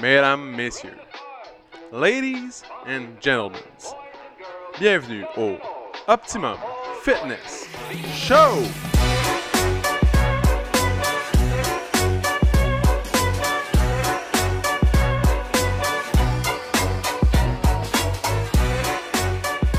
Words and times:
mesdames, 0.00 0.56
messieurs, 0.56 0.96
ladies 1.92 2.62
and 2.86 3.20
gentlemen, 3.20 3.60
bienvenue 4.78 5.24
au 5.36 5.56
Optimum 6.08 6.56
Fitness 7.02 7.68
Show! 8.14 8.62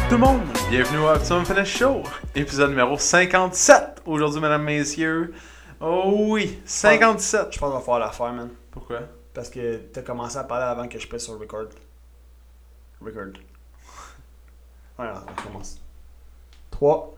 Tout 0.07 0.15
le 0.15 0.17
monde, 0.17 0.41
bienvenue 0.69 0.99
au 0.99 1.07
Optimum 1.07 1.45
Fitness 1.45 1.67
Show, 1.67 2.03
épisode 2.35 2.69
numéro 2.69 2.95
57 2.95 4.03
aujourd'hui, 4.05 4.39
mesdames, 4.39 4.63
messieurs. 4.63 5.33
Oh 5.79 6.13
oui, 6.27 6.59
57. 6.65 7.53
Je 7.53 7.57
pense 7.57 7.71
qu'on 7.71 7.79
va 7.79 7.83
faire 7.83 7.97
l'affaire, 7.99 8.33
man. 8.33 8.49
Pourquoi? 8.69 8.99
Parce 9.33 9.49
que 9.49 9.77
t'as 9.93 10.01
commencé 10.01 10.37
à 10.37 10.43
parler 10.43 10.65
avant 10.65 10.87
que 10.87 10.99
je 10.99 11.07
pèse 11.07 11.23
sur 11.23 11.39
record. 11.39 11.69
Record. 13.01 13.33
Voilà, 14.97 15.23
on 15.27 15.41
commence. 15.41 15.79
3, 16.69 17.15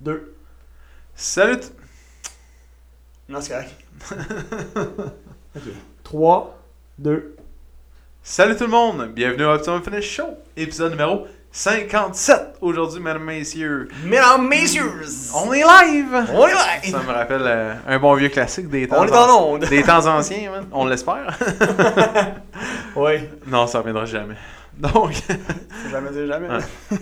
2. 0.00 0.36
Salut! 1.14 1.60
Non, 3.28 3.40
c'est 3.40 3.52
correct. 3.52 3.74
ok. 5.56 5.62
3, 6.02 6.58
2. 6.98 7.36
Salut 8.22 8.56
tout 8.56 8.64
le 8.64 8.70
monde, 8.70 9.08
bienvenue 9.12 9.44
au 9.44 9.50
Optimum 9.50 9.82
Fitness 9.82 10.04
Show, 10.04 10.28
épisode 10.56 10.92
numéro 10.92 11.26
57 11.54 12.56
aujourd'hui, 12.62 12.98
mesdames, 12.98 13.24
messieurs. 13.24 13.88
Mesdames, 14.04 14.48
messieurs! 14.48 14.90
On 15.34 15.52
est 15.52 15.62
live! 15.62 16.26
On 16.32 16.46
est 16.46 16.52
live! 16.52 16.90
Ça 16.90 17.02
me 17.02 17.12
rappelle 17.12 17.42
euh, 17.44 17.74
un 17.86 17.98
bon 17.98 18.14
vieux 18.14 18.30
classique 18.30 18.70
des 18.70 18.88
temps, 18.88 18.96
On 19.00 19.04
est 19.04 19.10
dans 19.10 19.58
des 19.58 19.82
temps 19.82 20.06
anciens, 20.06 20.50
man. 20.50 20.66
on 20.72 20.86
l'espère. 20.86 21.38
Oui. 22.96 23.28
non, 23.46 23.66
ça 23.66 23.78
reviendra 23.78 24.06
jamais. 24.06 24.36
Donc, 24.78 25.12
jamais 25.90 26.10
dire 26.10 26.26
jamais. 26.26 26.48
Ouais. 26.48 26.96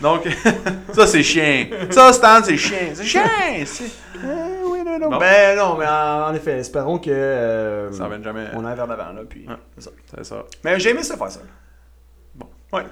donc 0.00 0.26
ça 0.92 1.06
c'est 1.06 1.22
chien. 1.22 1.66
Ça, 1.90 2.12
Stan, 2.12 2.40
c'est 2.42 2.56
chien. 2.56 2.92
C'est 2.94 3.04
chien! 3.04 3.24
Euh, 4.24 4.46
oui, 4.66 4.80
non, 4.84 4.98
non. 4.98 5.10
Bon. 5.10 5.18
Ben 5.18 5.56
non, 5.56 5.76
mais 5.76 5.86
en, 5.86 6.32
effet, 6.34 6.58
espérons 6.58 6.98
que. 6.98 7.10
euh, 7.10 7.92
Ça 7.92 8.08
jamais. 8.22 8.46
On 8.54 8.64
aille 8.64 8.76
vers 8.76 8.86
l'avant, 8.86 9.12
là, 9.12 9.22
puis. 9.28 9.46
Ouais. 9.48 9.54
c'est 9.76 9.84
ça. 9.84 9.90
C'est 10.16 10.24
ça. 10.24 10.44
Mais 10.64 10.78
j'ai 10.80 10.90
aimé 10.90 11.02
ça 11.02 11.16
faire 11.16 11.30
ça. 11.30 11.40
Bon. 12.34 12.48
Ouais. 12.72 12.84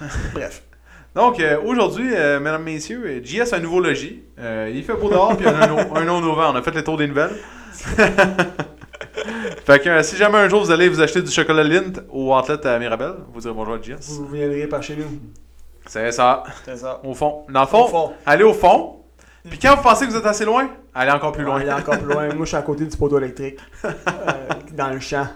Bref. 0.34 0.62
Donc, 1.14 1.40
euh, 1.40 1.58
aujourd'hui, 1.64 2.10
euh, 2.14 2.38
mesdames, 2.38 2.62
messieurs, 2.62 3.02
euh, 3.06 3.20
JS 3.24 3.52
a 3.52 3.56
un 3.56 3.60
nouveau 3.60 3.80
logis. 3.80 4.22
Euh, 4.38 4.70
il 4.72 4.84
fait 4.84 4.94
beau 4.94 5.08
dehors, 5.10 5.36
puis 5.36 5.46
un, 5.48 5.66
no- 5.66 5.78
un 5.96 6.04
nom 6.04 6.20
nouveau. 6.20 6.40
On 6.42 6.54
a 6.54 6.62
fait 6.62 6.70
le 6.74 6.84
tour 6.84 6.96
des 6.96 7.06
nouvelles. 7.08 7.32
fait 9.64 9.78
que 9.82 10.02
si 10.02 10.16
jamais 10.16 10.38
un 10.38 10.48
jour 10.48 10.62
vous 10.64 10.70
allez 10.70 10.88
vous 10.88 11.00
acheter 11.00 11.22
du 11.22 11.30
chocolat 11.30 11.62
Lindt 11.64 12.00
au 12.10 12.34
outlet 12.36 12.64
à 12.66 12.78
Mirabel, 12.78 13.14
vous 13.32 13.40
direz 13.40 13.54
bonjour 13.54 13.74
à 13.74 13.80
JS. 13.80 13.96
Vous 14.18 14.26
viendrez 14.28 14.66
par 14.66 14.82
chez 14.82 14.96
nous. 14.96 15.06
C'est 15.86 16.12
ça, 16.12 16.42
C'est 16.64 16.76
ça. 16.76 17.00
au 17.04 17.14
fond. 17.14 17.44
Dans 17.48 17.62
le 17.62 17.66
fond, 17.66 17.84
Au 17.84 17.88
fond. 17.88 18.12
allez 18.26 18.44
au 18.44 18.52
fond. 18.52 18.96
Puis 19.48 19.58
quand 19.58 19.76
vous 19.76 19.82
pensez 19.82 20.06
que 20.06 20.10
vous 20.10 20.16
êtes 20.18 20.26
assez 20.26 20.44
loin, 20.44 20.68
allez 20.94 21.10
encore 21.10 21.32
plus 21.32 21.44
loin. 21.44 21.60
Il 21.62 21.68
est 21.68 21.72
encore 21.72 21.98
plus 21.98 22.12
loin. 22.12 22.26
Moi, 22.34 22.44
je 22.44 22.48
suis 22.48 22.56
à 22.56 22.62
côté 22.62 22.84
du 22.84 22.96
poteau 22.96 23.18
électrique. 23.18 23.58
dans 24.74 24.90
le 24.90 25.00
champ. 25.00 25.26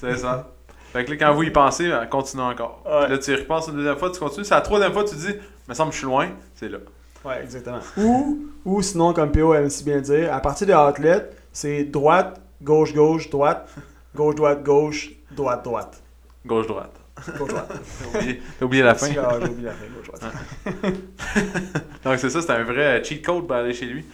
C'est 0.00 0.16
ça. 0.18 0.53
Fait 0.94 1.04
que 1.04 1.10
là, 1.10 1.16
quand 1.16 1.34
vous 1.34 1.42
y 1.42 1.50
pensez, 1.50 1.88
ben, 1.88 2.06
continuez 2.06 2.44
encore. 2.44 2.80
Ouais. 2.86 3.08
Là, 3.08 3.18
tu 3.18 3.32
y 3.32 3.34
repenses 3.34 3.66
une 3.66 3.74
deuxième 3.74 3.96
fois, 3.96 4.10
tu 4.12 4.20
continues. 4.20 4.44
C'est 4.44 4.54
la 4.54 4.60
troisième 4.60 4.92
fois, 4.92 5.02
tu 5.02 5.16
te 5.16 5.20
dis, 5.20 5.34
me 5.68 5.74
semble 5.74 5.90
que 5.90 5.94
je 5.94 5.98
suis 5.98 6.06
loin. 6.06 6.28
C'est 6.54 6.68
là. 6.68 6.78
Ouais, 7.24 7.42
exactement. 7.42 7.80
Ou, 7.96 8.46
ou 8.64 8.80
sinon, 8.80 9.12
comme 9.12 9.32
PO 9.32 9.54
aime 9.54 9.68
si 9.70 9.82
bien 9.82 10.00
dire, 10.00 10.32
à 10.32 10.38
partir 10.38 10.68
de 10.68 10.72
outlet, 10.72 11.30
c'est 11.52 11.82
droite, 11.82 12.40
gauche, 12.62 12.94
gauche, 12.94 13.28
droite, 13.28 13.68
gauche, 14.14 14.36
droite, 14.36 14.62
gauche, 14.62 15.10
droite, 15.32 15.64
droite. 15.64 16.00
Gauche-droite. 16.46 17.00
Gauche, 17.38 17.48
droite. 17.48 17.72
T'as 17.72 18.18
oublié, 18.18 18.42
t'as 18.60 18.64
oublié 18.64 18.82
la 18.84 18.94
fin. 18.94 19.08
Ah, 19.18 19.38
j'ai 19.40 19.48
oublié 19.48 19.66
la 19.66 19.72
fin, 19.72 19.86
gauche, 19.96 20.06
droite. 20.06 20.94
Donc, 22.04 22.18
c'est 22.20 22.30
ça, 22.30 22.40
c'est 22.40 22.52
un 22.52 22.62
vrai 22.62 23.02
cheat 23.02 23.24
code 23.24 23.48
pour 23.48 23.56
aller 23.56 23.74
chez 23.74 23.86
lui. 23.86 24.04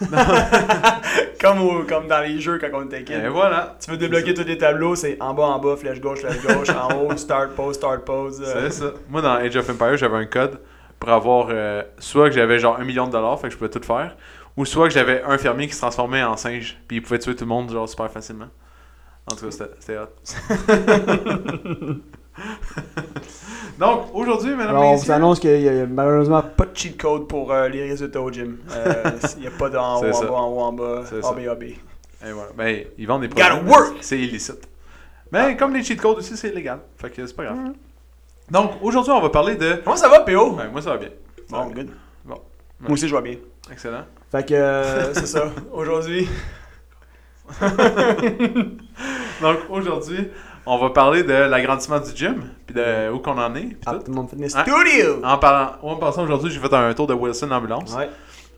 Comme, 1.40 1.60
au- 1.62 1.84
comme 1.84 2.06
dans 2.06 2.20
les 2.20 2.38
jeux 2.40 2.58
quand 2.58 2.68
on 2.74 2.84
était 2.84 3.02
kid. 3.02 3.16
Et 3.24 3.28
voilà. 3.28 3.76
Tu 3.82 3.90
veux 3.90 3.96
débloquer 3.96 4.34
tous 4.34 4.44
les 4.44 4.58
tableaux, 4.58 4.94
c'est 4.94 5.16
en 5.20 5.32
bas, 5.32 5.44
en 5.44 5.58
bas, 5.58 5.74
flèche 5.76 6.00
gauche, 6.00 6.20
flèche 6.20 6.42
gauche, 6.42 6.68
en 6.70 6.94
haut, 7.02 7.16
start 7.16 7.52
pose, 7.52 7.76
start 7.76 8.04
pose. 8.04 8.42
euh, 8.44 8.68
C'est 8.68 8.80
ça. 8.84 8.92
Moi, 9.08 9.22
dans 9.22 9.32
Age 9.34 9.56
of 9.56 9.68
Empires, 9.70 9.96
j'avais 9.96 10.16
un 10.18 10.26
code 10.26 10.60
pour 10.98 11.08
avoir 11.10 11.46
euh, 11.50 11.82
soit 11.98 12.28
que 12.28 12.34
j'avais 12.34 12.58
genre 12.58 12.78
un 12.78 12.84
million 12.84 13.06
de 13.06 13.12
dollars, 13.12 13.40
fait 13.40 13.46
que 13.48 13.54
je 13.54 13.58
pouvais 13.58 13.70
tout 13.70 13.80
faire, 13.82 14.16
ou 14.56 14.66
soit 14.66 14.88
que 14.88 14.92
j'avais 14.94 15.22
un 15.22 15.38
fermier 15.38 15.66
qui 15.66 15.72
se 15.74 15.80
transformait 15.80 16.22
en 16.22 16.36
singe, 16.36 16.76
puis 16.86 16.98
il 16.98 17.02
pouvait 17.02 17.18
tuer 17.18 17.34
tout 17.34 17.44
le 17.44 17.48
monde 17.48 17.70
genre 17.70 17.88
super 17.88 18.10
facilement. 18.10 18.48
En 19.32 19.36
tout 19.36 19.46
cas, 19.48 19.66
c'était 19.80 19.96
hot. 19.96 20.08
Donc, 23.78 24.08
aujourd'hui, 24.14 24.50
mesdames 24.50 24.68
Alors, 24.70 24.92
on 24.92 24.96
vous 24.96 25.10
annonce 25.10 25.40
qu'il 25.40 25.58
n'y 25.60 25.68
a 25.68 25.86
malheureusement 25.86 26.42
pas 26.42 26.66
de 26.66 26.76
cheat 26.76 27.00
code 27.00 27.26
pour 27.28 27.52
euh, 27.52 27.68
les 27.68 27.88
résultats 27.88 28.20
au 28.20 28.30
gym. 28.30 28.58
Euh, 28.70 29.10
Il 29.36 29.42
n'y 29.42 29.46
a 29.46 29.50
pas 29.50 29.68
de 29.70 29.76
en 29.78 30.00
haut, 30.02 30.08
en 30.08 30.12
ça. 30.12 30.26
bas, 30.26 30.32
en 30.32 30.48
haut, 30.48 30.60
en 30.60 30.72
bas, 30.72 31.02
C'est 31.06 31.22
ça. 31.22 31.30
AB, 31.30 31.38
AB. 31.48 31.62
Et 31.62 31.78
voilà. 32.32 32.50
Ben, 32.56 32.84
ils 32.98 33.06
vendent 33.06 33.22
des 33.22 33.28
Gotta 33.28 33.50
produits. 33.56 33.68
work! 33.70 33.96
C'est 34.00 34.18
illicite. 34.18 34.68
Mais 35.32 35.56
comme 35.56 35.72
les 35.74 35.82
cheat 35.82 36.00
codes 36.00 36.18
aussi, 36.18 36.36
c'est 36.36 36.48
illégal. 36.50 36.80
Fait 36.98 37.08
que 37.10 37.26
c'est 37.26 37.34
pas 37.36 37.44
grave. 37.44 37.58
Donc, 38.50 38.72
aujourd'hui, 38.82 39.12
on 39.12 39.20
va 39.20 39.30
parler 39.30 39.56
de. 39.56 39.80
Comment 39.84 39.96
ça 39.96 40.08
va, 40.08 40.20
PO? 40.20 40.52
Ben, 40.52 40.68
moi, 40.70 40.82
ça 40.82 40.90
va 40.90 40.96
bien. 40.98 41.10
Ça 41.48 41.56
va 41.56 41.62
Bon, 41.64 41.70
bien. 41.70 41.84
good. 41.84 41.92
Bon. 42.24 42.40
Moi 42.80 42.92
aussi, 42.92 43.08
je 43.08 43.14
vais 43.16 43.22
bien. 43.22 43.36
Excellent. 43.70 44.04
Fait 44.30 44.46
que, 44.46 44.54
euh, 44.54 45.14
c'est 45.14 45.26
ça. 45.26 45.50
Aujourd'hui, 45.72 46.28
Donc, 49.40 49.58
aujourd'hui, 49.70 50.28
on 50.72 50.78
va 50.78 50.90
parler 50.90 51.22
de 51.22 51.32
l'agrandissement 51.32 51.98
du 52.00 52.10
gym, 52.14 52.42
puis 52.66 52.74
de 52.74 53.10
où 53.12 53.18
qu'on 53.18 53.38
en 53.38 53.54
est, 53.54 53.60
puis 53.62 53.76
tout. 53.86 53.90
Optimum 53.92 54.28
Fitness 54.28 54.54
Ah. 54.56 54.64
Studio! 54.64 55.20
En 55.24 55.38
parlant, 55.38 55.72
en 55.82 55.96
passant 55.96 56.22
aujourd'hui, 56.24 56.50
j'ai 56.50 56.60
fait 56.60 56.72
un 56.72 56.92
tour 56.94 57.06
de 57.06 57.14
Wilson 57.14 57.50
Ambulance. 57.50 57.94
Ouais. 57.94 58.08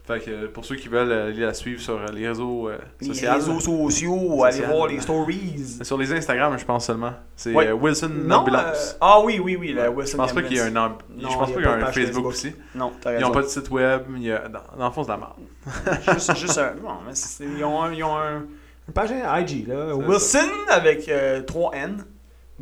Fait 0.05 0.19
que 0.19 0.31
euh, 0.33 0.49
pour 0.53 0.65
ceux 0.65 0.75
qui 0.75 0.89
veulent 0.89 1.13
euh, 1.13 1.29
aller 1.29 1.43
la 1.47 1.55
suivre 1.55 1.81
sur 1.81 1.95
euh, 1.95 2.07
les 2.13 2.27
réseaux 2.27 2.69
euh, 2.69 2.77
Les 3.01 3.07
sociaux, 3.07 3.31
réseaux 3.33 3.61
sociaux, 3.61 4.41
Social. 4.51 4.67
voir 4.69 4.89
les 4.89 4.99
stories. 5.01 5.79
sur 5.83 5.97
les 5.97 6.13
Instagram, 6.13 6.57
je 6.59 6.65
pense 6.65 6.87
seulement. 6.87 7.13
C'est 7.37 7.55
Ouais. 7.55 7.71
Wilson 7.71 8.11
Non, 8.13 8.39
Ambulance. 8.39 8.95
euh, 8.95 8.99
ah 9.01 9.21
oui, 9.23 9.39
oui, 9.41 9.57
oui, 9.59 9.73
la 9.73 9.89
Wilson 9.93 10.11
je 10.13 10.17
pense 10.17 10.33
pas 10.33 10.43
qu'il 10.43 10.57
y 10.57 10.59
ait 10.59 10.63
un, 10.63 10.75
amb- 10.75 10.95
Non, 11.17 11.31
je 11.31 11.37
pense 11.39 11.49
il 11.51 11.53
y 11.53 11.55
pas 11.55 11.61
qu'il 11.61 11.69
a 11.69 11.79
y 11.79 11.83
un 11.83 11.87
Facebook, 11.87 12.05
Facebook. 12.05 12.27
aussi. 12.27 12.53
Non, 12.75 12.93
t'as 13.01 13.13
Ils 13.13 13.15
raison. 13.19 13.29
ont 13.29 13.31
pas 13.31 13.43
de 13.43 13.47
site 13.47 13.71
web. 13.71 14.03
Il 14.17 14.23
y 14.25 14.33
a, 14.33 14.49
dans, 14.49 14.59
dans 14.77 14.87
le 14.87 14.91
fond, 14.93 15.05
c'est 15.05 15.13
de 15.13 15.19
la 15.19 15.19
merde. 15.19 16.01
juste, 16.19 16.37
juste 16.37 16.59
un. 16.59 16.73
Non, 16.83 16.97
mais 17.07 17.13
ils 17.59 17.65
ont, 17.65 17.83
un, 17.85 17.93
ils 17.93 18.03
ont 18.03 18.17
un, 18.19 18.43
une 18.89 18.95
page 18.95 19.11
IG, 19.11 19.67
là. 19.69 19.87
C'est 19.89 20.07
Wilson 20.07 20.51
avec 20.71 21.11
3 21.47 21.75
N. 21.75 22.05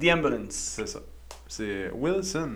The 0.00 0.06
Ambulance. 0.12 0.74
C'est 0.76 0.88
ça. 0.88 1.00
C'est 1.48 1.90
Wilson. 1.94 2.50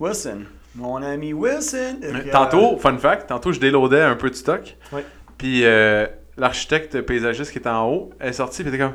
Wilson. 0.00 0.42
Mon 0.74 0.96
ami 1.02 1.32
Wilson. 1.32 1.96
Euh, 2.02 2.12
Tantôt, 2.32 2.76
fun 2.78 2.96
fact, 2.98 3.28
tantôt 3.28 3.52
je 3.52 3.60
déloadais 3.60 4.00
un 4.00 4.16
peu 4.16 4.30
de 4.30 4.34
stock. 4.34 4.76
Ouais. 4.92 5.04
Puis 5.38 5.64
euh, 5.64 6.06
l'architecte 6.36 7.02
paysagiste 7.02 7.52
qui 7.52 7.58
était 7.58 7.68
en 7.68 7.88
haut 7.88 8.10
est 8.20 8.32
sorti, 8.32 8.62
puis 8.62 8.68
était 8.74 8.82
comme. 8.82 8.94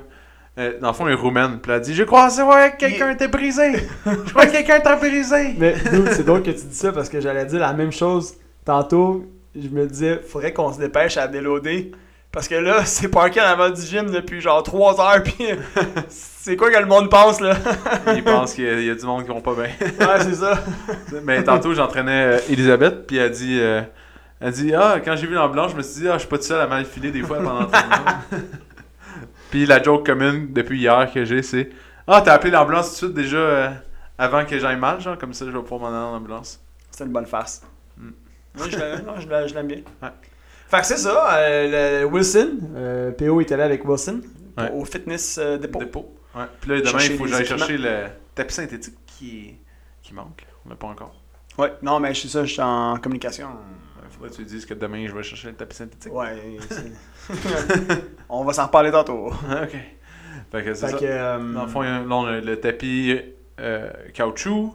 euh, 0.57 0.79
dans 0.79 0.88
le 0.88 0.94
fond, 0.94 1.05
elle 1.07 1.13
est 1.13 1.16
roumaine. 1.16 1.59
Puis 1.61 1.72
elle 1.72 1.78
a 1.78 1.79
dit 1.79 1.94
Je 1.94 2.03
crois 2.03 2.29
que 2.29 2.78
quelqu'un 2.78 3.11
était 3.11 3.28
brisé. 3.28 3.73
Je 4.05 4.31
crois 4.31 4.47
que 4.47 4.51
quelqu'un 4.51 4.78
était 4.79 4.95
brisé. 4.95 5.53
Mais 5.57 5.75
c'est 6.13 6.25
drôle 6.25 6.41
que 6.44 6.51
tu 6.51 6.66
dis 6.66 6.75
ça 6.75 6.91
parce 6.91 7.07
que 7.09 7.22
j'allais 7.22 7.45
dire 7.45 7.59
la 7.59 7.73
même 7.73 7.91
chose 7.91 8.34
tantôt. 8.66 9.25
Je 9.55 9.69
me 9.69 9.88
disais, 9.88 10.19
faudrait 10.19 10.53
qu'on 10.53 10.72
se 10.73 10.79
dépêche 10.79 11.17
à 11.17 11.28
déloader. 11.28 11.91
Parce 12.38 12.48
que 12.50 12.53
là, 12.53 12.86
c'est 12.86 13.08
parké 13.08 13.42
en 13.42 13.46
avant 13.46 13.72
du 13.72 13.81
gym 13.81 14.12
depuis 14.12 14.42
genre 14.42 14.62
3 14.62 15.02
heures. 15.02 15.24
Puis 15.24 15.34
c'est 16.08 16.56
quoi 16.56 16.70
que 16.70 16.78
le 16.78 16.86
monde 16.86 17.09
pense 17.09 17.42
là? 17.42 17.56
Il 18.16 18.24
pense 18.24 18.53
qu'il 18.53 18.66
y, 18.66 18.70
a- 18.70 18.80
il 18.80 18.86
y 18.86 18.92
a 18.92 18.94
du 18.94 19.03
monde 19.08 19.24
qui 19.24 19.30
vont 19.30 19.42
pas 19.42 19.56
bien. 19.56 19.72
Ouais, 19.81 20.20
c'est 20.22 20.36
ça. 20.36 20.64
Mais 21.24 21.44
tantôt, 21.44 21.74
j'entraînais 21.74 22.36
euh, 22.36 22.40
Elisabeth, 22.47 23.08
puis 23.08 23.18
elle 23.18 23.31
dit. 23.31 23.58
euh, 23.59 23.81
elle 24.40 24.52
dit 24.53 24.72
Ah, 24.76 24.97
quand 25.03 25.16
j'ai 25.16 25.26
vu 25.26 25.34
l'ambulance, 25.34 25.72
je 25.72 25.78
me 25.78 25.81
suis 25.81 26.02
dit 26.02 26.08
Ah, 26.08 26.14
je 26.14 26.20
suis 26.20 26.28
pas 26.28 26.38
tout 26.38 26.44
seul 26.44 26.62
à 26.62 26.68
mal 26.68 26.86
filer 26.86 27.09
des 27.09 27.24
fois 27.24 27.38
pendant 27.38 27.62
l'entraînement. 27.62 27.96
puis 29.50 29.66
la 29.66 29.81
joke 29.81 30.06
commune 30.06 30.53
depuis 30.53 30.78
hier 30.78 31.09
que 31.11 31.26
j'ai, 31.26 31.41
c'est 31.41 31.70
Ah, 32.06 32.22
t'as 32.23 32.34
appelé 32.34 32.52
l'ambulance 32.52 33.00
tout 33.00 33.08
de 33.08 33.14
suite 33.14 33.14
déjà 33.14 33.38
euh, 33.38 33.70
avant 34.20 34.46
que 34.46 34.59
j'aille 34.59 34.78
mal, 34.78 35.02
genre, 35.02 35.17
comme 35.17 35.34
ça, 35.34 35.44
je 35.46 35.50
vais 35.50 35.59
pouvoir 35.64 35.79
m'en 35.79 35.88
aller 35.88 35.97
en 36.14 36.16
ambulance. 36.17 36.59
C'est 36.91 37.03
une 37.03 37.11
bonne 37.11 37.26
farce. 37.26 37.64
Mm. 37.97 38.09
Oui, 38.59 38.67
je 38.70 38.78
l'aime, 38.78 39.02
non, 39.08 39.14
je 39.20 39.28
l'aime- 39.28 39.47
je 39.47 39.53
l'aime 39.56 39.67
bien. 39.67 39.82
Ouais. 40.03 40.09
Fait 40.69 40.79
que 40.81 40.85
c'est 40.85 40.97
ça, 40.97 41.34
euh, 41.37 42.02
le 42.02 42.05
Wilson, 42.05 42.58
euh, 42.75 43.11
PO 43.11 43.41
est 43.41 43.52
allé 43.52 43.64
avec 43.64 43.87
Wilson 43.87 44.22
Ouais. 44.58 44.72
au 44.73 44.84
fitness 44.85 45.37
euh, 45.41 45.58
dépôt. 45.58 45.79
Dépôt. 45.79 46.16
Ouais. 46.35 46.46
Puis 46.59 46.72
là, 46.72 46.78
demain, 46.79 46.91
Chercher 46.91 47.11
il 47.14 47.17
faut 47.17 47.23
que 47.25 47.29
les 47.29 47.34
j'aille 47.35 47.41
équipements. 47.43 47.58
chercher 47.59 47.78
le 47.78 48.03
tapis 48.35 48.53
synthétique 48.55 48.96
qui, 49.05 49.55
qui 50.02 50.14
manque. 50.16 50.46
On 50.66 50.69
l'a 50.69 50.75
pas 50.75 50.87
encore. 50.87 51.14
Ouais, 51.59 51.73
non, 51.84 51.99
mais 51.99 52.14
c'est 52.14 52.28
ça, 52.28 52.43
je 52.43 52.52
suis 52.53 52.61
en 52.61 52.97
communication. 52.97 53.49
Il 54.03 54.14
faudrait 54.14 54.29
que 54.31 54.35
tu 54.35 54.43
dises 54.46 54.66
que 54.66 54.73
demain, 54.73 55.05
je 55.08 55.14
vais 55.16 55.22
chercher 55.23 55.49
le 55.49 55.53
tapis 55.55 55.75
synthétique. 55.75 56.11
Ouais, 56.14 56.58
c'est- 56.70 57.34
on 58.29 58.43
va 58.43 58.53
s'en 58.53 58.66
reparler 58.66 58.91
tantôt. 58.91 59.28
ok. 59.31 59.75
Fait 60.52 60.63
que 60.63 60.73
c'est 60.73 60.85
Fait 60.87 60.91
ça. 60.93 60.97
que, 60.97 61.05
euh, 61.05 61.53
Dans 61.53 61.63
le 61.63 61.70
fond, 61.70 61.84
il 61.84 61.87
y 61.87 61.90
a- 61.90 61.99
là, 61.99 62.16
on 62.16 62.25
a 62.25 62.40
le 62.40 62.59
tapis 62.59 63.20
euh, 63.59 63.90
caoutchouc. 64.13 64.73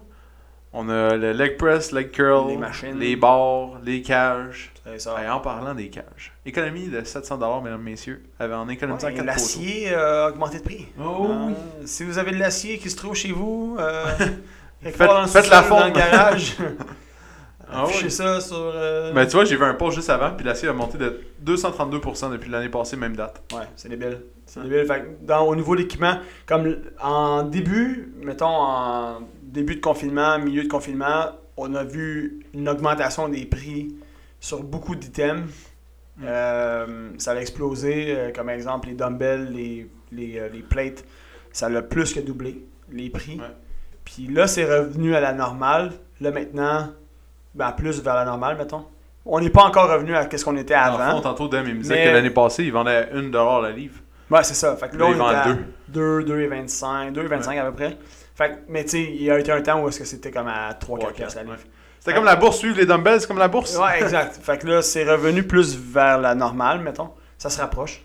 On 0.74 0.88
a 0.88 1.16
le 1.16 1.32
leg 1.32 1.56
press, 1.58 1.92
leg 1.92 2.10
curl, 2.10 2.48
Les 2.48 2.56
machines. 2.56 2.98
les 2.98 3.14
barres, 3.16 3.78
les 3.84 4.00
cages. 4.02 4.72
Ça. 4.98 5.14
Hey, 5.22 5.28
en 5.28 5.38
parlant 5.40 5.74
des 5.74 5.88
cages. 5.90 6.32
Économie 6.46 6.88
de 6.88 7.00
700$, 7.02 7.62
mesdames, 7.62 7.80
messieurs, 7.82 8.22
avait 8.40 8.54
en 8.54 8.69
économisant 8.69 9.06
Ouais, 9.08 9.14
4 9.14 9.24
L'acier 9.26 9.92
euh, 9.92 10.26
a 10.26 10.30
augmenté 10.30 10.58
de 10.58 10.62
prix. 10.64 10.88
Oh 10.98 11.26
Euh, 11.30 11.46
oui. 11.48 11.54
si 11.84 12.04
vous 12.04 12.19
avez 12.19 12.32
de 12.32 12.38
l'acier 12.38 12.78
qui 12.78 12.90
se 12.90 12.96
trouve 12.96 13.14
chez 13.14 13.32
vous, 13.32 13.76
euh, 13.78 14.04
Faites- 14.82 14.96
part 14.98 15.28
faites 15.28 15.48
la 15.50 15.64
ou 15.64 15.69
dans 15.69 15.86
le 15.86 15.92
garage, 15.92 16.56
Ah 17.74 17.84
oui. 17.86 18.10
ça 18.10 18.40
sur. 18.40 18.56
euh, 18.56 19.12
Ben, 19.12 19.24
tu 19.26 19.32
vois, 19.32 19.44
j'ai 19.44 19.56
vu 19.56 19.64
un 19.64 19.74
post 19.74 19.94
juste 19.96 20.10
avant, 20.10 20.32
puis 20.32 20.44
l'acier 20.44 20.69
a 20.69 20.72
monté 20.72 20.98
de 20.98 21.20
232% 21.44 22.30
depuis 22.32 22.50
l'année 22.50 22.69
passée, 22.69 22.96
même 22.96 23.14
date. 23.14 23.40
Ouais, 23.52 23.60
c'est 23.76 23.88
débile. 23.88 24.20
C'est 24.46 24.62
débile. 24.62 24.84
Fait 24.86 25.00
que 25.00 25.24
dans, 25.26 25.42
au 25.46 25.54
niveau 25.54 25.74
de 25.76 25.82
l'équipement, 25.82 26.19
comme 26.44 26.76
en 27.00 27.44
début, 27.44 28.12
mettons 28.22 28.46
en 28.46 29.20
début 29.52 29.76
de 29.76 29.81
confinement, 29.81 30.38
milieu 30.38 30.64
de 30.64 30.69
confinement, 30.69 31.26
on 31.56 31.75
a 31.75 31.84
vu 31.84 32.40
une 32.54 32.69
augmentation 32.69 33.28
des 33.28 33.44
prix 33.44 33.94
sur 34.40 34.62
beaucoup 34.62 34.96
d'items. 34.96 35.49
Mm. 36.16 36.25
Euh, 36.26 37.10
ça 37.19 37.32
a 37.32 37.37
explosé, 37.37 38.06
euh, 38.08 38.32
comme 38.34 38.50
exemple 38.50 38.88
les 38.88 38.94
dumbbells, 38.94 39.50
les, 39.52 39.90
les, 40.10 40.38
euh, 40.38 40.49
les 40.52 40.60
plates, 40.62 41.04
ça 41.52 41.69
l'a 41.69 41.82
plus 41.82 42.12
que 42.12 42.20
doublé, 42.20 42.64
les 42.90 43.10
prix. 43.10 43.37
Ouais. 43.37 43.46
Puis 44.04 44.26
là, 44.26 44.46
c'est 44.46 44.64
revenu 44.64 45.14
à 45.14 45.20
la 45.20 45.32
normale. 45.32 45.93
Là, 46.20 46.31
maintenant, 46.31 46.88
ben, 47.55 47.72
plus 47.72 48.02
vers 48.02 48.14
la 48.14 48.25
normale, 48.25 48.56
mettons. 48.56 48.84
On 49.25 49.38
n'est 49.38 49.50
pas 49.50 49.62
encore 49.62 49.88
revenu 49.88 50.14
à 50.16 50.28
ce 50.28 50.44
qu'on 50.44 50.56
était 50.56 50.75
En 50.75 50.94
avant. 50.94 51.16
fond, 51.16 51.20
tantôt, 51.20 51.48
Dame, 51.48 51.66
il 51.69 51.75
me 51.76 51.82
disait 51.82 51.94
Mais- 51.94 52.05
que 52.06 52.10
l'année 52.10 52.31
passée, 52.31 52.64
il 52.64 52.72
vendait 52.72 53.08
1$ 53.12 53.60
la 53.60 53.70
livre. 53.70 54.00
Ouais, 54.32 54.43
c'est 54.44 54.55
ça. 54.55 54.75
Fait 54.76 54.88
que 54.88 54.96
là, 54.96 55.06
on 55.06 55.12
était 55.12 55.23
à 55.23 55.55
deux. 55.88 56.23
2, 56.25 56.46
2,25, 56.49 57.12
2,25 57.12 57.61
à 57.61 57.64
peu 57.67 57.73
près. 57.73 57.99
Fait 58.34 58.49
que, 58.50 58.55
mais 58.69 58.82
tu 58.84 58.90
sais, 58.90 59.02
il 59.02 59.23
y 59.23 59.31
a 59.31 59.38
été 59.38 59.52
un 59.52 59.61
temps 59.61 59.82
où 59.82 59.88
est-ce 59.88 59.99
que 59.99 60.05
c'était 60.06 60.31
comme 60.31 60.49
à 60.49 60.73
3 60.75 60.99
4 60.99 61.12
piastres 61.12 61.37
la 61.37 61.44
livre. 61.44 61.56
C'était 62.00 62.14
comme 62.14 62.25
la 62.25 62.37
bourse, 62.37 62.58
suivre 62.58 62.79
les 62.79 62.87
dumbbells, 62.87 63.20
c'est 63.20 63.26
comme 63.29 63.38
la 63.38 63.49
bourse. 63.49 63.76
Ouais, 63.79 64.02
exact. 64.02 64.37
fait 64.43 64.58
que 64.58 64.67
là, 64.67 64.82
c'est 64.82 65.05
revenu 65.08 65.43
plus 65.44 65.76
vers 65.76 66.19
la 66.19 66.34
normale, 66.34 66.81
mettons. 66.81 67.11
Ça 67.38 67.50
se 67.50 67.61
rapproche. 67.61 68.02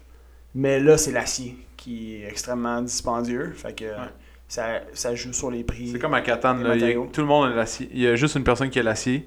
Mais 0.53 0.79
là, 0.79 0.97
c'est 0.97 1.11
l'acier 1.11 1.57
qui 1.77 2.15
est 2.21 2.27
extrêmement 2.27 2.81
dispendieux. 2.81 3.53
Fait 3.55 3.73
que 3.73 3.85
ça, 4.47 4.81
ça 4.93 5.15
joue 5.15 5.33
sur 5.33 5.49
les 5.49 5.63
prix. 5.63 5.89
C'est 5.93 5.99
comme 5.99 6.13
à 6.13 6.21
Catane, 6.21 6.61
là, 6.63 6.75
il 6.75 6.81
y 6.81 6.83
a- 6.83 6.87
matériaux. 6.87 7.09
tout 7.11 7.21
le 7.21 7.27
monde 7.27 7.51
a 7.51 7.55
l'acier. 7.55 7.89
Il 7.93 8.01
y 8.01 8.07
a 8.07 8.15
juste 8.15 8.35
une 8.35 8.43
personne 8.43 8.69
qui 8.69 8.79
a 8.79 8.83
l'acier. 8.83 9.25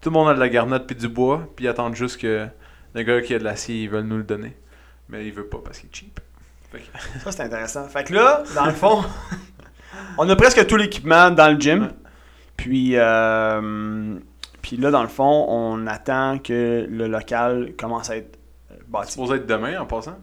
Tout 0.00 0.10
le 0.10 0.14
monde 0.14 0.28
a 0.28 0.34
de 0.34 0.40
la 0.40 0.48
garnotte 0.48 0.86
puis 0.86 0.96
du 0.96 1.08
bois, 1.08 1.48
puis 1.56 1.64
ils 1.64 1.68
attendent 1.68 1.96
juste 1.96 2.20
que 2.20 2.46
le 2.94 3.02
gars 3.02 3.20
qui 3.20 3.34
a 3.34 3.38
de 3.38 3.44
l'acier, 3.44 3.82
ils 3.82 3.90
veulent 3.90 4.04
nous 4.04 4.18
le 4.18 4.22
donner. 4.22 4.56
Mais 5.08 5.26
il 5.26 5.32
veut 5.32 5.46
pas 5.46 5.58
parce 5.64 5.78
qu'il 5.78 5.88
est 5.88 5.94
cheap. 5.94 6.20
Que- 6.78 7.20
Ça, 7.24 7.32
c'est 7.32 7.42
intéressant. 7.42 7.86
Fait 7.88 8.04
que 8.04 8.14
là, 8.14 8.42
dans 8.54 8.66
le 8.66 8.72
fond, 8.72 9.02
on 10.18 10.28
a 10.28 10.36
presque 10.36 10.66
tout 10.66 10.76
l'équipement 10.76 11.30
dans 11.30 11.52
le 11.54 11.60
gym. 11.60 11.90
Puis, 12.56 12.92
euh, 12.94 14.18
puis 14.62 14.76
là, 14.78 14.90
dans 14.90 15.02
le 15.02 15.08
fond, 15.08 15.46
on 15.48 15.86
attend 15.86 16.38
que 16.38 16.86
le 16.88 17.06
local 17.06 17.72
commence 17.78 18.08
à 18.10 18.16
être 18.16 18.38
euh, 18.70 18.74
C'est 18.78 18.90
bâti. 18.90 19.12
supposé 19.12 19.34
être 19.36 19.46
demain 19.46 19.78
en 19.80 19.86
passant? 19.86 20.16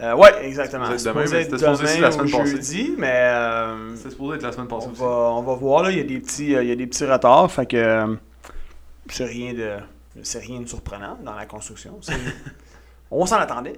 Euh, 0.00 0.14
ouais, 0.16 0.44
exactement. 0.46 0.86
C'est 0.86 0.98
C'est 0.98 1.08
supposé 1.10 1.36
être 1.36 1.50
demain, 1.52 1.60
mais 1.60 1.76
être 1.76 1.76
supposé 1.86 2.00
la 2.00 2.10
semaine 2.10 2.34
ou 2.34 2.38
passée. 2.38 2.50
jeudi, 2.52 2.94
mais 2.98 3.12
euh, 3.14 3.94
C'est 3.96 4.10
supposé 4.10 4.36
être 4.36 4.42
la 4.42 4.52
semaine 4.52 4.66
passée 4.66 4.86
on, 4.88 4.92
aussi. 4.92 5.00
va, 5.00 5.06
on 5.06 5.42
va 5.42 5.54
voir. 5.54 5.82
Là, 5.84 5.90
il 5.92 5.98
y 5.98 6.00
a 6.00 6.04
des 6.04 6.18
petits, 6.18 6.46
il 6.52 6.64
y 6.66 6.72
a 6.72 6.74
des 6.74 6.86
petits 6.86 7.04
retards. 7.04 7.50
Fait 7.52 7.66
que 7.66 8.16
c'est 9.08 9.26
rien 9.26 9.52
de, 9.54 9.70
c'est 10.22 10.40
rien 10.40 10.60
de 10.60 10.66
surprenant 10.66 11.16
dans 11.22 11.34
la 11.34 11.46
construction. 11.46 12.00
On 13.10 13.26
s'en 13.26 13.36
attendait. 13.36 13.74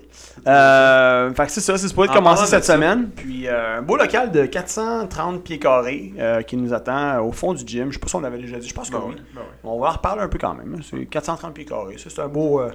Euh, 0.47 1.35
fait 1.35 1.47
que 1.47 1.53
c'est 1.53 1.61
ça, 1.61 1.77
c'est 1.77 1.89
supposé 1.89 2.09
En 2.11 2.15
commencer 2.15 2.47
cette 2.47 2.65
semaine. 2.65 3.11
Puis 3.11 3.47
euh, 3.49 3.79
un 3.79 3.83
beau 3.83 3.97
local 3.97 4.31
de 4.31 4.47
430 4.47 5.43
pieds 5.45 5.59
carrés 5.59 6.15
euh, 6.19 6.41
qui 6.43 6.57
nous 6.57 6.73
attend 6.73 7.21
au 7.21 7.33
fond 7.33 7.53
du 7.53 7.63
gym. 7.67 7.89
Je 7.91 7.95
sais 7.95 8.01
pas 8.01 8.09
si 8.09 8.17
on 8.17 8.21
l'avait 8.21 8.39
déjà 8.39 8.59
dit. 8.59 8.69
Je 8.69 8.73
pense 8.75 8.89
que 8.89 8.97
Ben 8.97 9.03
oui. 9.09 9.15
ben 9.35 9.43
oui. 9.43 9.47
On 9.65 9.79
va 9.79 9.89
en 9.89 9.93
reparler 9.93 10.23
un 10.23 10.29
peu 10.29 10.39
quand 10.39 10.55
même. 10.55 10.75
hein. 10.75 10.81
C'est 10.89 11.05
430 11.07 11.53
pieds 11.53 11.67
carrés. 11.67 11.99
Ça, 11.99 12.09
c'est 12.09 12.21
un 12.23 12.29
beau. 12.29 12.61
euh, 12.61 12.71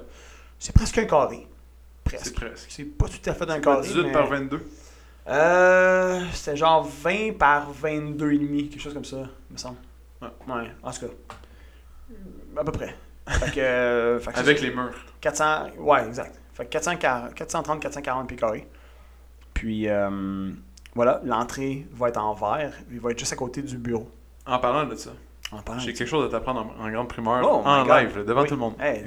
c'est 0.59 0.75
presque 0.75 0.97
un 0.99 1.05
carré. 1.05 1.47
C'est 2.07 2.17
Presque. 2.17 2.35
presque. 2.35 2.65
C'est 2.69 2.83
pas 2.83 3.05
tout 3.07 3.29
à 3.29 3.33
fait 3.33 3.49
un 3.49 3.59
carré. 3.59 3.81
18 3.81 4.03
mais- 4.03 4.11
par 4.11 4.27
22. 4.27 4.61
euh, 5.29 6.19
c'était 6.33 6.57
genre 6.57 6.83
20 6.83 7.37
par 7.39 7.67
22,5, 7.71 8.69
quelque 8.69 8.81
chose 8.81 8.93
comme 8.93 9.05
ça, 9.05 9.17
me 9.49 9.57
semble. 9.57 9.77
Ouais. 10.21 10.27
Ouais, 10.47 10.71
en 10.83 10.91
tout 10.91 10.99
cas. 11.07 11.13
À 12.59 12.63
peu 12.63 12.71
près. 12.71 12.95
Fait 13.31 13.51
que, 13.51 13.59
euh, 13.59 14.19
fait 14.19 14.31
que 14.31 14.39
Avec 14.39 14.61
les 14.61 14.71
murs. 14.71 14.93
400, 15.21 15.43
ouais, 15.79 16.05
exact. 16.07 16.39
Fait 16.53 16.65
que 16.65 16.69
440 16.69 17.33
430, 17.33 17.81
440 17.81 18.27
pieds 18.27 18.37
carrés. 18.37 18.67
Puis, 19.53 19.87
euh, 19.87 20.51
voilà, 20.95 21.21
l'entrée 21.23 21.87
va 21.93 22.09
être 22.09 22.17
en 22.17 22.33
verre. 22.33 22.73
Il 22.91 22.99
va 22.99 23.11
être 23.11 23.19
juste 23.19 23.33
à 23.33 23.35
côté 23.35 23.61
du 23.61 23.77
bureau. 23.77 24.09
En 24.45 24.57
parlant 24.59 24.85
de 24.85 24.95
ça, 24.95 25.11
En 25.51 25.61
parlant 25.61 25.79
j'ai 25.81 25.93
quelque 25.93 26.07
chose 26.09 26.25
à 26.25 26.29
t'apprendre 26.29 26.67
en, 26.79 26.85
en 26.85 26.89
grande 26.91 27.07
primeur, 27.09 27.41
Oh 27.43 27.61
en 27.65 27.83
live, 27.83 28.17
là, 28.17 28.23
devant 28.23 28.41
Oui. 28.41 28.47
tout 28.47 28.55
le 28.55 28.59
monde. 28.59 28.73
Hey. 28.79 29.03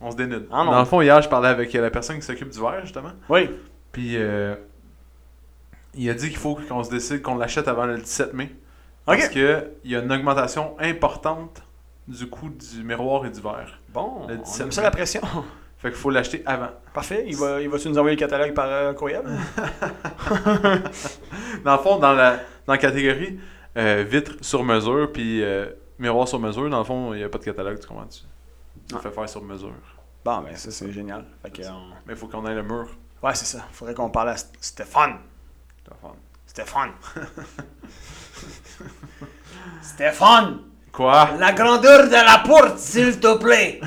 On 0.00 0.10
se 0.10 0.16
dénude. 0.16 0.46
Ah. 0.50 0.64
Dans 0.64 0.78
le 0.78 0.84
fond, 0.84 1.00
hier, 1.00 1.20
je 1.22 1.28
parlais 1.28 1.48
avec 1.48 1.72
la 1.72 1.90
personne 1.90 2.16
qui 2.16 2.22
s'occupe 2.22 2.50
du 2.50 2.60
verre, 2.60 2.80
justement. 2.82 3.12
Oui. 3.28 3.50
Puis, 3.92 4.16
euh, 4.16 4.54
il 5.94 6.08
a 6.10 6.14
dit 6.14 6.28
qu'il 6.28 6.38
faut 6.38 6.54
qu'on 6.56 6.82
se 6.82 6.90
décide 6.90 7.22
qu'on 7.22 7.36
l'achète 7.36 7.68
avant 7.68 7.84
le 7.86 7.98
17 7.98 8.32
mai. 8.34 8.44
Ok. 9.06 9.16
Parce 9.16 9.28
qu'il 9.28 9.70
y 9.84 9.96
a 9.96 9.98
une 10.00 10.12
augmentation 10.12 10.76
importante 10.80 11.62
du 12.08 12.28
coût 12.28 12.48
du 12.50 12.82
miroir 12.84 13.24
et 13.26 13.30
du 13.30 13.40
verre. 13.40 13.78
Bon, 13.90 14.26
Le 14.28 14.38
on 14.38 14.42
17 14.42 14.60
aime 14.62 14.72
ça 14.72 14.82
la 14.82 14.90
pression. 14.90 15.20
Fait 15.78 15.90
qu'il 15.90 15.98
faut 15.98 16.10
l'acheter 16.10 16.42
avant. 16.46 16.68
Parfait. 16.94 17.24
Il 17.26 17.36
va, 17.36 17.60
il 17.60 17.68
va-tu 17.68 17.88
nous 17.88 17.98
envoyer 17.98 18.14
le 18.16 18.20
catalogue 18.20 18.54
par 18.54 18.66
euh, 18.68 18.92
courriel? 18.92 19.22
Dans 21.64 21.72
le 21.76 21.82
fond, 21.82 21.98
dans 21.98 22.12
la, 22.12 22.36
dans 22.66 22.72
la 22.74 22.78
catégorie 22.78 23.40
euh, 23.76 24.04
vitre 24.08 24.32
sur 24.42 24.62
mesure 24.62 25.10
puis 25.12 25.42
euh, 25.42 25.66
miroir 25.98 26.28
sur 26.28 26.38
mesure, 26.38 26.70
dans 26.70 26.78
le 26.78 26.84
fond, 26.84 27.14
il 27.14 27.18
n'y 27.18 27.24
a 27.24 27.28
pas 27.28 27.38
de 27.38 27.44
catalogue, 27.44 27.80
tu 27.80 27.86
comprends-tu? 27.88 28.20
Tu 28.88 28.94
le 28.94 28.98
Ah. 28.98 29.02
fais 29.02 29.10
faire 29.10 29.28
sur 29.28 29.42
mesure. 29.42 29.72
Bon, 30.24 30.38
ben 30.42 30.54
ça, 30.54 30.70
c'est 30.70 30.92
génial. 30.92 31.24
Fait 31.42 31.50
que, 31.50 31.62
Mais 32.06 32.12
il 32.12 32.16
faut 32.16 32.28
qu'on 32.28 32.46
ait 32.46 32.54
le 32.54 32.62
mur. 32.62 32.88
Ouais, 33.22 33.34
c'est 33.34 33.44
ça. 33.46 33.64
Faudrait 33.72 33.94
qu'on 33.94 34.10
parle 34.10 34.28
à 34.30 34.34
St- 34.36 34.52
Stéphane. 34.60 35.16
C'est 35.84 35.94
fun. 36.00 36.12
Stéphane. 36.46 36.90
Stéphane, 39.82 40.58
Quoi? 40.92 41.30
la 41.38 41.52
grandeur 41.52 42.04
de 42.06 42.12
la 42.12 42.42
porte, 42.46 42.78
s'il 42.78 43.18
te 43.18 43.36
plaît. 43.38 43.80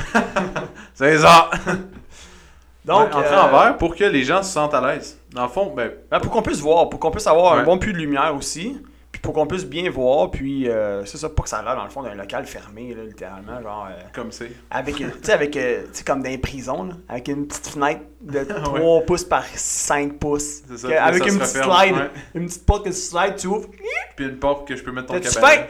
C'est 0.93 1.19
ça! 1.19 1.49
Donc, 2.85 3.09
Donc, 3.11 3.15
entrer 3.15 3.35
euh, 3.35 3.41
en 3.41 3.49
verre 3.49 3.77
pour 3.77 3.95
que 3.95 4.03
les 4.03 4.23
gens 4.23 4.43
se 4.43 4.51
sentent 4.53 4.73
à 4.75 4.81
l'aise. 4.93 5.17
Dans 5.31 5.43
le 5.43 5.49
fond, 5.49 5.73
ben, 5.75 5.91
ben, 6.11 6.19
pour 6.19 6.31
qu'on 6.31 6.41
puisse 6.43 6.59
voir, 6.59 6.87
pour 6.89 6.99
qu'on 6.99 7.09
puisse 7.11 7.25
avoir 7.27 7.53
un 7.53 7.57
Ouais. 7.59 7.63
bon 7.65 7.79
puits 7.79 7.93
de 7.93 7.97
lumière 7.97 8.35
aussi, 8.35 8.79
puis 9.11 9.19
pour 9.21 9.33
qu'on 9.33 9.47
puisse 9.47 9.65
bien 9.65 9.89
voir, 9.89 10.29
puis 10.29 10.69
euh, 10.69 11.03
c'est 11.05 11.17
ça, 11.17 11.29
pas 11.29 11.41
que 11.41 11.49
ça 11.49 11.57
a 11.59 11.63
l'air 11.63 11.75
dans 11.75 11.83
le 11.83 11.89
fond 11.89 12.03
d'un 12.03 12.13
local 12.13 12.45
fermé, 12.45 12.93
là, 12.93 13.03
littéralement, 13.03 13.59
genre 13.59 13.87
euh, 13.89 14.01
comme 14.13 14.31
c'est. 14.31 14.51
avec, 14.69 14.99
une- 14.99 15.09
tu 15.11 15.17
sais, 15.23 15.33
avec, 15.33 15.57
euh, 15.57 15.81
tu 15.85 15.89
sais, 15.93 16.03
comme 16.03 16.21
dans 16.21 16.29
les 16.29 16.37
prisons, 16.37 16.83
là, 16.83 16.93
avec 17.09 17.27
une 17.27 17.47
petite 17.47 17.67
fenêtre 17.69 18.01
de 18.21 18.43
3 18.63 18.79
Ouais. 18.79 19.01
pouces 19.05 19.23
par 19.23 19.43
5 19.55 20.19
pouces, 20.19 20.61
C'est 20.69 20.77
ça, 20.77 20.87
Que- 20.87 20.93
avec 20.93 21.23
ça 21.23 21.29
une 21.29 21.39
petite 21.39 21.57
referme, 21.57 21.79
slide, 21.79 21.95
ouais. 21.95 22.09
une 22.35 22.45
petite 22.45 22.65
porte 22.67 22.83
que 22.85 22.89
tu 22.89 22.95
slides, 22.97 23.35
tu 23.35 23.47
ouvres, 23.47 23.67
Puis 24.15 24.25
une 24.27 24.37
porte 24.37 24.67
que 24.67 24.75
je 24.75 24.83
peux 24.83 24.91
mettre 24.91 25.07
ton 25.07 25.19
cabaret. 25.19 25.69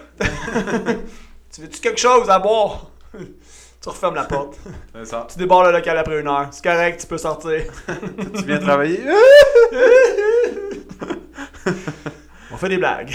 Tu 1.56 1.62
veux-tu 1.62 1.80
quelque 1.80 2.00
chose 2.00 2.30
à 2.30 2.38
boire? 2.40 2.88
tu 3.14 3.90
refermes 3.90 4.16
la 4.16 4.26
porte. 4.26 4.58
C'est 4.94 5.06
ça. 5.06 5.26
Tu 5.32 5.38
débarres 5.38 5.64
le 5.66 5.72
local 5.72 5.98
après 5.98 6.20
une 6.20 6.28
heure. 6.28 6.48
C'est 6.52 6.64
correct, 6.64 7.00
tu 7.02 7.08
peux 7.08 7.18
sortir. 7.18 7.64
tu 8.36 8.44
viens 8.44 8.60
travailler? 8.60 9.02
On 12.52 12.58
fait 12.58 12.70
des 12.70 12.78
blagues. 12.78 13.12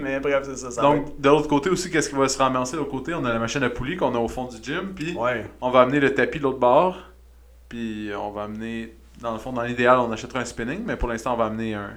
Mais 0.00 0.20
bref, 0.20 0.42
c'est 0.44 0.56
ça. 0.56 0.70
ça 0.70 0.82
Donc, 0.82 1.20
de 1.20 1.28
l'autre 1.28 1.48
côté 1.48 1.68
aussi, 1.70 1.90
qu'est-ce 1.90 2.08
qui 2.10 2.14
va 2.14 2.28
se 2.28 2.38
ramasser? 2.38 2.72
De 2.72 2.78
l'autre 2.78 2.90
côté? 2.92 3.12
On 3.14 3.24
a 3.24 3.32
la 3.32 3.38
machine 3.38 3.62
à 3.62 3.70
poulie 3.70 3.96
qu'on 3.96 4.14
a 4.14 4.18
au 4.18 4.28
fond 4.28 4.44
du 4.44 4.56
gym, 4.62 4.92
puis 4.94 5.16
Ouais. 5.16 5.46
on 5.60 5.70
va 5.70 5.80
amener 5.80 5.98
le 6.00 6.14
tapis 6.14 6.38
de 6.38 6.44
l'autre 6.44 6.58
bord, 6.60 6.96
puis 7.68 8.10
on 8.16 8.30
va 8.30 8.44
amener, 8.44 8.94
dans 9.20 9.32
le 9.32 9.38
fond, 9.38 9.52
dans 9.52 9.62
l'idéal, 9.62 9.98
on 9.98 10.12
achètera 10.12 10.40
un 10.40 10.44
spinning, 10.44 10.82
mais 10.86 10.96
pour 10.96 11.08
l'instant, 11.08 11.34
on 11.34 11.36
va 11.36 11.46
amener 11.46 11.74
un... 11.74 11.90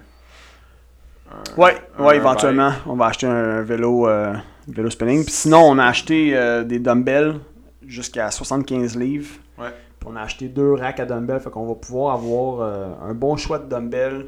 un- 1.32 1.56
Ouais, 1.62 1.78
un 2.00 2.04
ouais, 2.06 2.16
éventuellement, 2.18 2.72
on 2.88 2.96
va 2.96 3.08
acheter 3.08 3.28
un 3.28 3.62
vélo, 3.62 4.08
euh, 4.08 4.34
vélo 4.68 4.90
spinning. 4.90 5.24
Puis 5.24 5.34
sinon, 5.34 5.60
on 5.62 5.78
a 5.78 5.86
acheté 5.86 6.36
euh, 6.36 6.64
des 6.64 6.80
dumbbells 6.80 7.40
jusqu'à 7.86 8.32
75 8.32 8.98
livres. 8.98 9.36
Ouais. 9.58 9.70
Puis 10.00 10.10
on 10.12 10.16
a 10.16 10.22
acheté 10.22 10.48
deux 10.48 10.74
racks 10.74 11.00
à 11.00 11.06
dumbbells. 11.06 11.40
Fait 11.42 11.50
qu'on 11.50 11.68
va 11.68 11.76
pouvoir 11.76 12.16
avoir 12.16 12.62
euh, 12.62 13.10
un 13.10 13.14
bon 13.14 13.36
choix 13.38 13.60
de 13.60 13.70
dumbbells. 13.70 14.28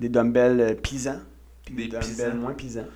Des 0.00 0.08
dumbbells 0.08 0.60
euh, 0.60 0.74
pisants. 0.74 1.20
Puis 1.64 1.74
des, 1.74 1.82
Des 1.84 1.88
dumbbells 1.88 2.08
pisants. 2.08 2.34
moins 2.36 2.54
pisants. 2.54 2.86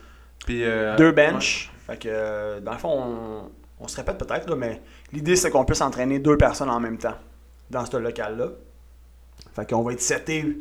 Puis, 0.47 0.65
deux 0.99 1.13
benches. 1.13 1.71
Fait 1.87 1.97
que, 1.97 2.59
dans 2.61 2.73
le 2.73 2.79
fond, 2.79 2.91
on, 2.91 3.51
on 3.79 3.89
se 3.89 3.97
répète 3.97 4.19
peut-être, 4.19 4.55
mais 4.57 4.81
l'idée, 5.13 5.37
c'est 5.37 5.51
qu'on 5.51 5.65
puisse 5.65 5.81
entraîner 5.81 6.19
deux 6.19 6.37
personnes 6.37 6.71
en 6.71 6.81
même 6.81 6.99
temps 6.99 7.17
dans 7.71 7.85
ce 7.87 7.97
local-là. 7.97 8.49
Fait 9.55 9.69
qu'on 9.69 9.83
va 9.83 9.93
être 9.93 10.01
seté 10.01 10.57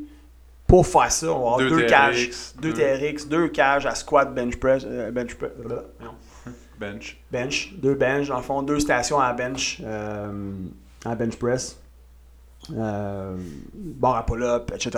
pour 0.72 0.88
faire 0.88 1.12
ça. 1.12 1.28
On 1.28 1.32
va 1.32 1.36
avoir 1.36 1.58
Deux 1.58 1.70
deux, 1.70 1.86
TRX, 1.86 1.90
cages, 1.90 2.30
deux 2.62 2.74
TRX, 2.74 3.28
deux 3.28 3.48
cages 3.50 3.86
à 3.86 3.94
squat, 3.94 4.34
bench 4.34 4.56
press, 4.56 4.84
euh, 4.88 5.12
bench 5.12 5.36
press, 5.36 5.52
blablabla, 5.58 5.84
non. 6.00 6.54
bench. 6.80 7.18
bench, 7.30 7.74
deux 7.74 7.94
bench, 7.94 8.30
dans 8.30 8.38
le 8.38 8.42
fond, 8.42 8.62
deux 8.62 8.80
stations 8.80 9.20
à 9.20 9.34
bench, 9.34 9.82
euh, 9.84 10.54
à 11.04 11.16
bench 11.16 11.36
press, 11.36 11.78
euh, 12.74 13.36
barre 13.76 14.16
à 14.16 14.26
pull-up, 14.26 14.72
etc. 14.74 14.92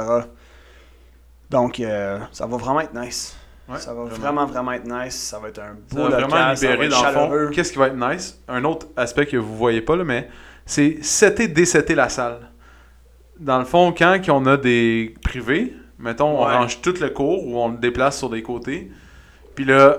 Donc, 1.50 1.80
euh, 1.80 2.20
ça 2.32 2.46
va 2.46 2.58
vraiment 2.58 2.82
être 2.82 2.94
nice. 2.94 3.36
Ouais, 3.68 3.80
ça 3.80 3.96
va 3.96 4.04
vraiment. 4.04 4.46
vraiment, 4.46 4.74
être 4.74 4.86
nice. 4.86 5.16
Ça 5.16 5.40
va 5.40 5.48
être 5.48 5.60
un 5.60 5.76
Ça 5.88 5.96
beau 5.96 6.04
va 6.04 6.10
local, 6.10 6.30
vraiment 6.30 6.56
ça 6.56 6.68
va 6.68 6.74
libérer 6.74 6.86
être 6.86 6.92
dans 6.92 7.32
le 7.32 7.46
fond. 7.48 7.52
Qu'est-ce 7.52 7.72
qui 7.72 7.80
va 7.80 7.88
être 7.88 7.98
nice? 7.98 8.40
Un 8.48 8.64
autre 8.64 8.86
aspect 8.96 9.26
que 9.26 9.38
vous 9.38 9.56
voyez 9.58 9.82
pas, 9.82 9.96
là, 9.96 10.04
mais 10.04 10.30
c'est 10.68 11.04
setter, 11.04 11.48
désetter 11.48 11.96
la 11.96 12.10
salle. 12.10 12.53
Dans 13.44 13.60
le 13.60 13.66
fond, 13.66 13.94
quand 13.98 14.20
on 14.30 14.46
a 14.46 14.58
des 14.58 15.14
privés, 15.24 15.74
mettons, 16.00 16.40
on 16.42 16.46
Ouais. 16.48 16.54
range 16.54 16.82
tout 16.82 16.94
le 17.00 17.10
cours 17.10 17.46
ou 17.48 17.58
on 17.60 17.70
le 17.70 17.78
déplace 17.78 18.18
sur 18.18 18.30
des 18.30 18.42
côtés. 18.42 18.90
Puis 19.56 19.66
là, 19.66 19.98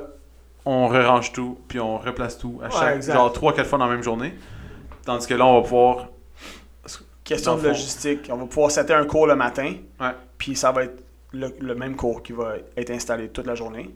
on 0.64 0.88
rerange 0.88 1.32
tout, 1.32 1.58
puis 1.68 1.78
on 1.78 1.98
replace 1.98 2.38
tout 2.38 2.58
à 2.62 2.66
Ouais, 2.66 2.72
chaque, 2.72 2.96
exact. 2.96 3.14
genre 3.14 3.32
3-4 3.32 3.64
fois 3.66 3.78
dans 3.78 3.86
la 3.86 3.92
même 3.92 4.02
journée. 4.02 4.34
Tandis 5.04 5.26
que 5.26 5.34
là, 5.34 5.44
on 5.46 5.56
va 5.60 5.62
pouvoir. 5.62 6.08
Question 7.22 7.54
de 7.56 7.60
fond. 7.60 7.68
logistique. 7.68 8.28
On 8.30 8.36
va 8.36 8.46
pouvoir 8.46 8.70
setter 8.70 8.92
un 8.94 9.04
cours 9.06 9.26
le 9.26 9.34
matin. 9.36 9.74
Ouais. 10.00 10.10
Puis 10.38 10.56
ça 10.56 10.72
va 10.72 10.84
être 10.84 11.02
le, 11.32 11.48
le 11.60 11.74
même 11.74 11.96
cours 11.96 12.22
qui 12.22 12.32
va 12.32 12.54
être 12.76 12.90
installé 12.90 13.28
toute 13.28 13.46
la 13.46 13.54
journée. 13.54 13.90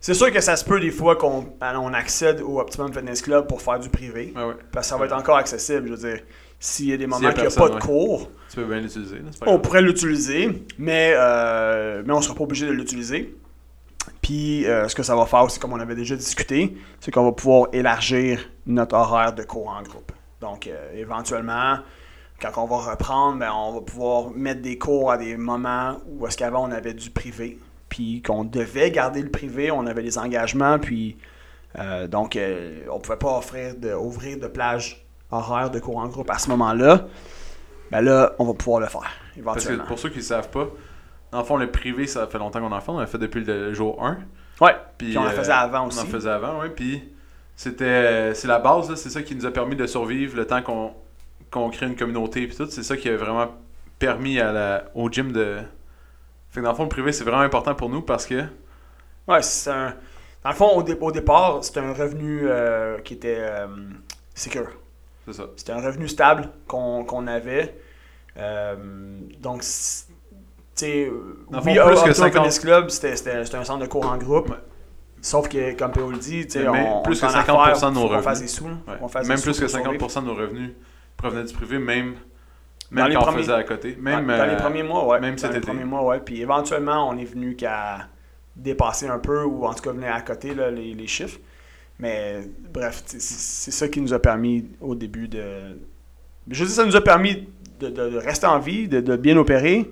C'est 0.00 0.14
sûr 0.14 0.30
que 0.32 0.40
ça 0.40 0.54
se 0.54 0.64
peut 0.64 0.78
des 0.78 0.92
fois 0.92 1.16
qu'on 1.16 1.42
ben, 1.60 1.76
on 1.80 1.92
accède 1.92 2.40
au 2.40 2.60
Optimum 2.60 2.92
Fitness 2.92 3.22
Club 3.22 3.48
pour 3.48 3.60
faire 3.60 3.80
du 3.80 3.88
privé. 3.88 4.32
Ouais, 4.36 4.44
ouais. 4.44 4.54
Parce 4.70 4.86
que 4.86 4.90
ça 4.92 4.96
va 4.96 5.06
être 5.06 5.16
encore 5.16 5.36
accessible. 5.36 5.88
Je 5.88 5.92
veux 5.94 6.10
dire, 6.10 6.20
s'il 6.60 6.86
y 6.86 6.92
a 6.92 6.96
des 6.96 7.06
moments 7.06 7.30
qu'il 7.32 7.42
n'y 7.42 7.52
a 7.52 7.56
pas 7.56 7.68
de 7.68 7.78
cours, 7.78 8.30
Tu 8.50 8.56
peux 8.56 8.64
bien 8.64 8.80
l'utiliser. 8.80 9.18
on 9.46 9.58
pourrait 9.60 9.82
l'utiliser, 9.82 10.64
mais, 10.78 11.12
euh, 11.14 12.02
mais 12.04 12.12
on 12.12 12.18
ne 12.18 12.22
sera 12.22 12.34
pas 12.34 12.44
obligé 12.44 12.66
de 12.66 12.72
l'utiliser. 12.72 13.34
Puis, 14.22 14.66
euh, 14.66 14.88
ce 14.88 14.94
que 14.94 15.02
ça 15.02 15.14
va 15.14 15.26
faire 15.26 15.44
aussi, 15.44 15.58
comme 15.60 15.72
on 15.72 15.80
avait 15.80 15.94
déjà 15.94 16.16
discuté, 16.16 16.76
c'est 16.98 17.10
qu'on 17.10 17.24
va 17.24 17.32
pouvoir 17.32 17.68
élargir 17.72 18.50
notre 18.66 18.96
horaire 18.96 19.32
de 19.34 19.44
cours 19.44 19.68
en 19.68 19.82
groupe. 19.82 20.12
Donc, 20.40 20.66
euh, 20.66 20.92
éventuellement, 20.96 21.78
quand 22.40 22.50
on 22.56 22.66
va 22.66 22.90
reprendre, 22.90 23.38
ben, 23.38 23.52
on 23.52 23.74
va 23.74 23.80
pouvoir 23.80 24.30
mettre 24.30 24.62
des 24.62 24.78
cours 24.78 25.12
à 25.12 25.18
des 25.18 25.36
moments 25.36 25.98
où 26.08 26.26
est-ce 26.26 26.36
qu'avant 26.36 26.68
on 26.68 26.72
avait 26.72 26.94
du 26.94 27.10
privé, 27.10 27.58
puis 27.88 28.22
qu'on 28.22 28.44
devait 28.44 28.90
garder 28.90 29.22
le 29.22 29.30
privé, 29.30 29.70
on 29.70 29.86
avait 29.86 30.02
des 30.02 30.18
engagements, 30.18 30.78
puis 30.78 31.16
donc 32.08 32.36
on 32.90 32.98
pouvait 32.98 33.18
pas 33.18 33.38
offrir 33.38 33.76
de, 33.76 33.92
ouvrir 33.92 34.38
de 34.38 34.48
plage 34.48 35.07
horaire 35.30 35.70
de 35.70 35.78
cours 35.78 35.98
en 35.98 36.08
groupe 36.08 36.30
à 36.30 36.38
ce 36.38 36.48
moment-là. 36.50 37.06
Ben 37.90 38.00
là, 38.02 38.34
on 38.38 38.44
va 38.44 38.54
pouvoir 38.54 38.80
le 38.80 38.86
faire, 38.86 39.00
Parce 39.00 39.16
que 39.34 39.40
éventuellement. 39.40 39.84
pour 39.86 39.98
ceux 39.98 40.10
qui 40.10 40.18
ne 40.18 40.22
savent 40.22 40.50
pas, 40.50 40.66
dans 41.32 41.38
le 41.38 41.44
fond, 41.44 41.56
le 41.56 41.70
privé, 41.70 42.06
ça 42.06 42.26
fait 42.26 42.38
longtemps 42.38 42.60
qu'on 42.60 42.72
en 42.72 42.80
fait. 42.80 42.90
On 42.90 42.96
en 42.96 43.00
a 43.00 43.06
fait 43.06 43.18
depuis 43.18 43.44
le 43.44 43.72
jour 43.74 44.04
1. 44.04 44.18
Ouais, 44.60 44.74
Puis, 44.98 45.08
Puis 45.08 45.18
on 45.18 45.22
en 45.22 45.26
euh, 45.26 45.30
faisait 45.30 45.52
avant 45.52 45.84
On 45.84 45.86
aussi. 45.88 46.00
en 46.00 46.04
faisait 46.06 46.30
avant, 46.30 46.60
oui. 46.60 46.68
Puis 46.74 47.02
c'était 47.56 48.34
c'est 48.34 48.48
la 48.48 48.58
base, 48.58 48.90
là, 48.90 48.96
c'est 48.96 49.10
ça 49.10 49.22
qui 49.22 49.34
nous 49.34 49.46
a 49.46 49.50
permis 49.50 49.76
de 49.76 49.86
survivre 49.86 50.36
le 50.36 50.46
temps 50.46 50.62
qu'on 50.62 50.92
qu'on 51.50 51.70
crée 51.70 51.86
une 51.86 51.96
communauté 51.96 52.42
et 52.42 52.48
tout. 52.48 52.66
C'est 52.68 52.82
ça 52.82 52.96
qui 52.96 53.08
a 53.08 53.16
vraiment 53.16 53.48
permis 53.98 54.38
à 54.38 54.52
la, 54.52 54.84
au 54.94 55.08
gym 55.10 55.32
de. 55.32 55.58
Fait 56.50 56.60
que 56.60 56.64
dans 56.64 56.70
le 56.72 56.76
fond, 56.76 56.82
le 56.84 56.88
privé, 56.90 57.12
c'est 57.12 57.24
vraiment 57.24 57.42
important 57.42 57.74
pour 57.74 57.88
nous 57.88 58.02
parce 58.02 58.26
que. 58.26 58.44
Ouais, 59.26 59.40
c'est 59.42 59.70
un. 59.70 59.94
Dans 60.44 60.50
le 60.50 60.56
fond, 60.56 60.70
au, 60.76 60.82
dé- 60.82 60.96
au 61.00 61.10
départ, 61.10 61.62
c'était 61.64 61.80
un 61.80 61.92
revenu 61.94 62.42
euh, 62.44 62.98
qui 63.00 63.14
était 63.14 63.36
euh, 63.38 63.66
secure. 64.34 64.68
C'était 65.56 65.72
un 65.72 65.80
revenu 65.80 66.08
stable 66.08 66.50
qu'on 66.66 67.04
qu'on 67.04 67.26
avait. 67.26 67.78
Euh, 68.36 68.76
donc, 69.40 69.62
tu 70.76 71.10
Dans 71.50 71.60
oui, 71.62 71.74
fond, 71.76 71.86
plus 71.88 72.02
que 72.02 72.12
50 72.12 72.32
Fitness 72.34 72.58
Club, 72.60 72.88
c'était 72.90 73.16
c'était- 73.16 73.44
c'était 73.44 73.56
un 73.56 73.64
centre 73.64 73.80
de 73.80 73.86
cours 73.88 74.06
en 74.06 74.16
groupe. 74.16 74.50
Ouais. 74.50 74.56
Sauf 75.20 75.48
que, 75.48 75.76
comme 75.76 75.90
PO 75.90 76.12
le 76.12 76.18
dit, 76.18 76.46
on, 76.68 77.02
plus 77.02 77.20
on 77.22 77.26
que 77.26 77.32
est 77.32 77.36
en 77.36 77.42
50% 77.42 77.62
affaires, 77.72 77.90
de 77.90 77.94
nos 77.96 78.02
revenus. 78.06 78.24
fasse 78.24 78.40
des 78.40 78.46
sous. 78.46 78.64
Ouais. 78.66 79.08
Fasse 79.08 79.26
Même 79.26 79.36
des 79.36 79.42
plus 79.42 79.54
sous 79.54 79.60
que 79.62 79.66
pour 79.66 79.70
survivre. 79.82 80.06
50% 80.06 80.22
de 80.22 80.26
nos 80.26 80.34
revenus 80.34 80.70
provenaient 81.16 81.42
du 81.44 81.52
privé, 81.54 81.78
même, 81.80 82.14
Dans 82.92 83.02
même 83.02 83.08
les 83.08 83.14
quand 83.16 83.22
on 83.22 83.24
premiers- 83.24 83.38
faisait 83.42 83.52
à 83.52 83.64
côté. 83.64 83.96
Même, 84.00 84.26
dans 84.28 84.44
les 84.44 84.52
euh, 84.52 84.56
premiers 84.56 84.84
mois, 84.84 85.06
ouais. 85.08 85.18
même 85.20 85.34
dans 85.34 85.40
cet 85.40 85.50
les 85.50 85.58
été. 85.58 85.66
premiers 85.66 85.84
mois, 85.84 86.04
ouais. 86.04 86.20
Puis 86.20 86.40
éventuellement, 86.40 87.08
on 87.08 87.16
est 87.18 87.24
venu 87.24 87.56
qu'à 87.56 88.06
dépasser 88.54 89.08
un 89.08 89.18
peu, 89.18 89.42
ou 89.42 89.66
en 89.66 89.74
tout 89.74 89.82
cas 89.82 89.90
venir 89.90 90.14
à 90.14 90.20
côté 90.20 90.54
là, 90.54 90.70
les, 90.70 90.94
les 90.94 91.06
chiffres. 91.08 91.40
Mais 91.98 92.42
bref, 92.72 93.02
c'est 93.06 93.70
ça 93.72 93.88
qui 93.88 94.00
nous 94.00 94.12
a 94.14 94.18
permis 94.20 94.66
au 94.80 94.94
début 94.94 95.26
de. 95.28 95.78
Je 96.48 96.60
veux 96.60 96.66
dire, 96.66 96.74
ça 96.76 96.84
nous 96.86 96.94
a 96.96 97.00
permis 97.00 97.48
de, 97.80 97.88
de- 97.88 98.10
de 98.10 98.16
rester 98.16 98.46
en 98.46 98.58
vie, 98.58 98.88
de, 98.88 99.00
de 99.00 99.16
bien 99.16 99.36
opérer. 99.36 99.90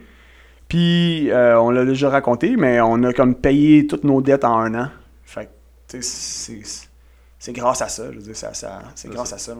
Puis, 0.69 1.31
euh, 1.31 1.61
on 1.61 1.71
l'a 1.71 1.85
déjà 1.85 2.09
raconté, 2.11 2.57
mais 2.57 2.81
on 2.81 3.03
a 3.05 3.13
comme 3.13 3.35
payé 3.35 3.87
toutes 3.87 4.05
nos 4.05 4.21
dettes 4.21 4.45
en 4.45 4.57
un 4.59 4.75
an. 4.85 4.89
Fait 5.25 5.47
que, 5.47 5.51
tu 5.99 6.03
sais, 6.03 6.61
c'est- 7.39 7.53
grâce 7.53 7.83
à 7.83 7.89
ça. 7.89 8.05
Je 8.11 8.17
veux 8.17 8.23
dire, 8.23 8.37
ça, 8.37 8.53
ça- 8.55 8.83
c'est 8.95 9.09
grâce 9.11 9.33
à 9.33 9.39
ça. 9.39 9.55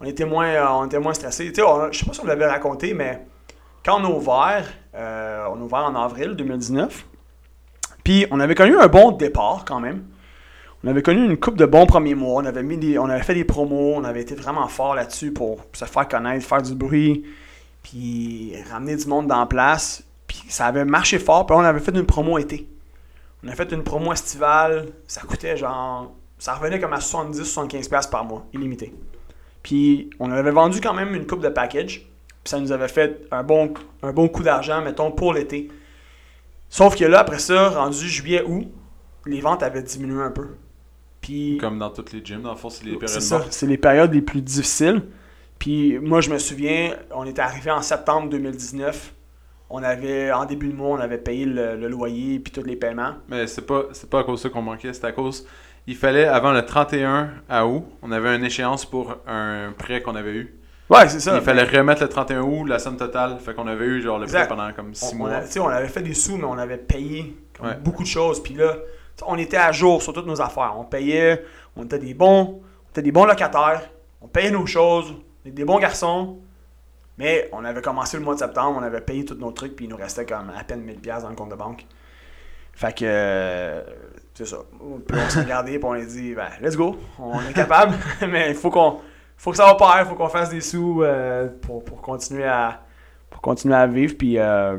on 0.00 0.04
était 0.04 0.24
moins, 0.24 0.46
euh, 0.48 0.66
on 0.70 0.86
était 0.86 0.98
moins 1.00 1.14
stressés. 1.14 1.52
Tu 1.52 1.60
sais, 1.60 1.66
je 1.92 1.98
sais 1.98 2.06
pas 2.06 2.12
si 2.12 2.20
on 2.20 2.26
l'avait 2.26 2.46
raconté, 2.46 2.94
mais 2.94 3.26
quand 3.84 4.00
on 4.00 4.04
a 4.04 4.08
ouvert, 4.08 4.64
euh, 4.94 5.44
on 5.50 5.60
a 5.60 5.62
ouvert 5.64 5.84
en 5.84 5.94
avril 5.94 6.34
2019. 6.36 7.04
Puis 8.04 8.26
on 8.30 8.38
avait 8.40 8.54
connu 8.54 8.76
un 8.78 8.86
bon 8.88 9.10
départ 9.12 9.64
quand 9.66 9.80
même. 9.80 10.04
On 10.82 10.88
avait 10.88 11.02
connu 11.02 11.24
une 11.24 11.36
coupe 11.38 11.56
de 11.56 11.66
bons 11.66 11.84
premiers 11.84 12.14
mois. 12.14 12.42
On 12.42 12.46
avait, 12.46 12.62
mis 12.62 12.78
des, 12.78 12.98
on 12.98 13.04
avait 13.04 13.22
fait 13.22 13.34
des 13.34 13.44
promos. 13.44 13.94
On 13.96 14.04
avait 14.04 14.22
été 14.22 14.34
vraiment 14.34 14.66
fort 14.66 14.94
là-dessus 14.94 15.32
pour 15.32 15.64
se 15.72 15.84
faire 15.84 16.08
connaître, 16.08 16.46
faire 16.46 16.62
du 16.62 16.74
bruit. 16.74 17.24
Puis 17.82 18.54
ramener 18.70 18.96
du 18.96 19.06
monde 19.06 19.26
dans 19.26 19.40
la 19.40 19.46
place. 19.46 20.02
Puis 20.26 20.42
ça 20.48 20.66
avait 20.66 20.86
marché 20.86 21.18
fort. 21.18 21.44
Puis 21.44 21.54
on 21.54 21.60
avait 21.60 21.80
fait 21.80 21.94
une 21.94 22.06
promo 22.06 22.38
été. 22.38 22.66
On 23.44 23.48
a 23.48 23.52
fait 23.52 23.70
une 23.72 23.82
promo 23.82 24.12
estivale. 24.12 24.86
Ça 25.06 25.20
coûtait 25.22 25.56
genre. 25.56 26.12
Ça 26.38 26.54
revenait 26.54 26.80
comme 26.80 26.94
à 26.94 26.98
70-75$ 26.98 28.08
par 28.08 28.24
mois, 28.24 28.46
illimité. 28.54 28.94
Puis 29.62 30.08
on 30.18 30.30
avait 30.30 30.50
vendu 30.50 30.80
quand 30.80 30.94
même 30.94 31.14
une 31.14 31.26
coupe 31.26 31.42
de 31.42 31.50
package. 31.50 32.06
Puis 32.42 32.50
ça 32.50 32.58
nous 32.58 32.72
avait 32.72 32.88
fait 32.88 33.26
un 33.30 33.42
bon, 33.42 33.74
un 34.02 34.12
bon 34.12 34.28
coup 34.28 34.42
d'argent, 34.42 34.80
mettons, 34.80 35.10
pour 35.10 35.34
l'été. 35.34 35.68
Sauf 36.70 36.96
que 36.96 37.04
là, 37.04 37.20
après 37.20 37.38
ça, 37.38 37.68
rendu 37.68 38.08
juillet-août, 38.08 38.66
les 39.26 39.40
ventes 39.42 39.62
avaient 39.62 39.82
diminué 39.82 40.22
un 40.22 40.30
peu. 40.30 40.48
Puis 41.20 41.58
Comme 41.58 41.78
dans 41.78 41.90
toutes 41.90 42.12
les 42.12 42.24
gyms, 42.24 42.42
dans 42.42 42.50
le 42.52 42.56
fond, 42.56 42.70
c'est 42.70 42.84
les 42.84 42.92
périodes 42.92 43.08
c'est 43.08 43.20
ça, 43.20 43.42
c'est 43.50 43.66
les 43.66 43.76
périodes 43.78 44.12
les 44.14 44.22
plus 44.22 44.40
difficiles. 44.40 45.02
Puis 45.58 45.98
moi, 45.98 46.20
je 46.22 46.30
me 46.30 46.38
souviens, 46.38 46.94
on 47.14 47.24
était 47.26 47.42
arrivé 47.42 47.70
en 47.70 47.82
septembre 47.82 48.30
2019. 48.30 49.12
On 49.68 49.82
avait, 49.82 50.32
en 50.32 50.46
début 50.46 50.68
de 50.68 50.74
mois, 50.74 50.96
on 50.96 51.00
avait 51.00 51.18
payé 51.18 51.44
le, 51.44 51.76
le 51.76 51.88
loyer 51.88 52.40
puis 52.40 52.52
tous 52.52 52.62
les 52.66 52.74
paiements. 52.76 53.12
Mais 53.28 53.46
c'est 53.46 53.66
pas, 53.66 53.84
c'est 53.92 54.08
pas 54.08 54.20
à 54.20 54.24
cause 54.24 54.40
de 54.42 54.48
ça 54.48 54.52
qu'on 54.52 54.62
manquait, 54.62 54.92
c'est 54.92 55.04
à 55.04 55.12
cause. 55.12 55.46
Il 55.86 55.94
fallait, 55.96 56.24
avant 56.24 56.52
le 56.52 56.64
31 56.64 57.30
à 57.48 57.66
août, 57.66 57.84
on 58.02 58.10
avait 58.10 58.34
une 58.34 58.44
échéance 58.44 58.84
pour 58.84 59.16
un 59.26 59.72
prêt 59.76 60.00
qu'on 60.02 60.14
avait 60.16 60.32
eu. 60.32 60.54
Ouais, 60.88 61.08
c'est 61.08 61.20
ça. 61.20 61.36
il 61.36 61.42
fallait 61.42 61.62
remettre 61.64 62.02
le 62.02 62.08
31 62.08 62.40
août 62.42 62.64
la 62.66 62.78
somme 62.80 62.96
totale. 62.96 63.38
Fait 63.38 63.54
qu'on 63.54 63.68
avait 63.68 63.84
eu 63.84 64.02
genre 64.02 64.18
le 64.18 64.24
Exact. 64.24 64.46
prêt 64.46 64.56
pendant 64.56 64.72
comme 64.72 64.92
6 64.94 65.10
on, 65.12 65.14
on, 65.14 65.18
mois. 65.18 65.30
a- 65.34 65.42
tu 65.42 65.52
sais, 65.52 65.60
on 65.60 65.68
avait 65.68 65.86
fait 65.88 66.02
des 66.02 66.14
sous, 66.14 66.36
mais 66.36 66.44
on 66.46 66.58
avait 66.58 66.76
payé 66.78 67.36
comme 67.56 67.68
Ouais. 67.68 67.76
beaucoup 67.82 68.02
de 68.02 68.08
choses. 68.08 68.42
Puis 68.42 68.54
là, 68.54 68.76
on 69.26 69.36
était 69.36 69.56
à 69.56 69.72
jour 69.72 70.02
sur 70.02 70.12
toutes 70.12 70.26
nos 70.26 70.40
affaires. 70.40 70.74
On 70.78 70.84
payait, 70.84 71.44
on 71.76 71.84
était 71.84 71.98
des 71.98 72.14
bons, 72.14 72.60
on 72.86 72.90
était 72.90 73.02
des 73.02 73.12
bons 73.12 73.24
locataires, 73.24 73.82
on 74.20 74.28
payait 74.28 74.50
nos 74.50 74.66
choses, 74.66 75.12
on 75.12 75.48
était 75.48 75.56
des 75.56 75.64
bons 75.64 75.78
garçons. 75.78 76.38
Mais 77.18 77.50
on 77.52 77.64
avait 77.64 77.82
commencé 77.82 78.16
le 78.16 78.22
mois 78.22 78.34
de 78.34 78.38
septembre, 78.38 78.78
on 78.80 78.82
avait 78.82 79.02
payé 79.02 79.24
tous 79.26 79.34
nos 79.34 79.52
trucs, 79.52 79.76
puis 79.76 79.84
il 79.84 79.88
nous 79.88 79.96
restait 79.96 80.24
comme 80.24 80.50
à 80.58 80.64
peine 80.64 80.82
1000$ 80.86 81.22
dans 81.22 81.28
le 81.28 81.34
compte 81.34 81.50
de 81.50 81.54
banque. 81.54 81.84
Fait 82.72 82.96
que, 82.96 83.04
euh, 83.04 83.82
c'est 84.32 84.46
ça. 84.46 84.56
Puis 85.06 85.18
on 85.18 85.28
s'est 85.28 85.42
regardé, 85.42 85.78
puis 85.78 85.84
on 85.86 85.92
a 85.92 86.00
dit, 86.00 86.34
ben, 86.34 86.48
let's 86.62 86.76
go, 86.76 86.96
on 87.18 87.40
est 87.40 87.52
capable, 87.52 87.94
mais 88.28 88.48
il 88.48 88.54
faut 88.54 88.70
qu'on 88.70 89.00
faut 89.36 89.50
que 89.50 89.56
ça 89.58 89.70
opère, 89.70 90.00
il 90.00 90.06
faut 90.06 90.14
qu'on 90.14 90.28
fasse 90.28 90.48
des 90.48 90.62
sous 90.62 91.02
euh, 91.02 91.48
pour, 91.60 91.84
pour 91.84 92.00
continuer 92.00 92.44
à 92.44 92.80
pour 93.28 93.40
continuer 93.40 93.74
à 93.74 93.86
vivre. 93.86 94.14
Puis 94.18 94.38
euh, 94.38 94.78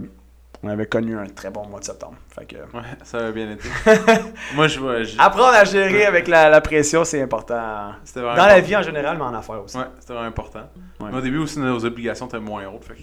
on 0.63 0.69
avait 0.69 0.85
connu 0.85 1.17
un 1.17 1.25
très 1.25 1.49
bon 1.49 1.65
mois 1.67 1.79
de 1.79 1.85
septembre. 1.85 2.15
Fait 2.29 2.45
que, 2.45 2.55
Ouais, 2.55 2.83
ça 3.03 3.17
a 3.27 3.31
bien 3.31 3.51
été. 3.51 3.67
Moi, 4.55 4.67
je 4.67 4.79
vois. 4.79 5.03
je- 5.03 5.17
apprendre 5.17 5.55
à 5.55 5.63
gérer 5.63 6.05
avec 6.05 6.27
la, 6.27 6.49
la 6.49 6.61
pression, 6.61 7.03
c'est 7.03 7.21
important. 7.21 7.93
C'était 8.03 8.19
vraiment 8.21 8.35
Dans 8.37 8.45
la 8.45 8.53
important. 8.53 8.67
vie 8.67 8.75
en 8.77 8.81
général, 8.83 9.17
mais 9.17 9.23
en 9.23 9.33
affaires 9.33 9.63
aussi. 9.63 9.77
Ouais, 9.77 9.85
c'était 9.99 10.13
vraiment 10.13 10.27
important. 10.29 10.69
Ouais. 10.99 11.09
Mais 11.11 11.17
au 11.17 11.21
début 11.21 11.39
aussi, 11.39 11.59
nos 11.59 11.83
obligations 11.85 12.27
étaient 12.27 12.39
moins 12.39 12.65
hautes. 12.67 12.85
Fait 12.85 12.95
que 12.95 13.01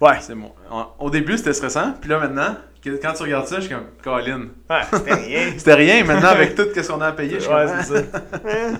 Ouais, 0.00 0.16
c'est 0.20 0.34
Au 0.98 1.10
début, 1.10 1.36
c'était 1.36 1.52
stressant. 1.52 1.92
Puis 2.00 2.08
là, 2.08 2.18
maintenant, 2.18 2.56
quand 2.82 3.12
tu 3.12 3.22
regardes 3.22 3.46
ça, 3.46 3.56
je 3.56 3.66
suis 3.66 3.74
comme, 3.74 3.84
Colin. 4.02 4.46
ouais 4.70 4.80
c'était 4.90 5.14
rien. 5.14 5.52
C'était 5.58 5.74
rien. 5.74 6.04
Maintenant, 6.04 6.30
avec 6.30 6.54
tout 6.54 6.64
ce 6.74 6.88
qu'on 6.90 7.00
a 7.02 7.08
à 7.08 7.12
payer, 7.12 7.34
je 7.34 7.40
suis 7.40 7.52
ouais, 7.52 7.66
c'est 7.82 7.96
ça. 7.96 8.02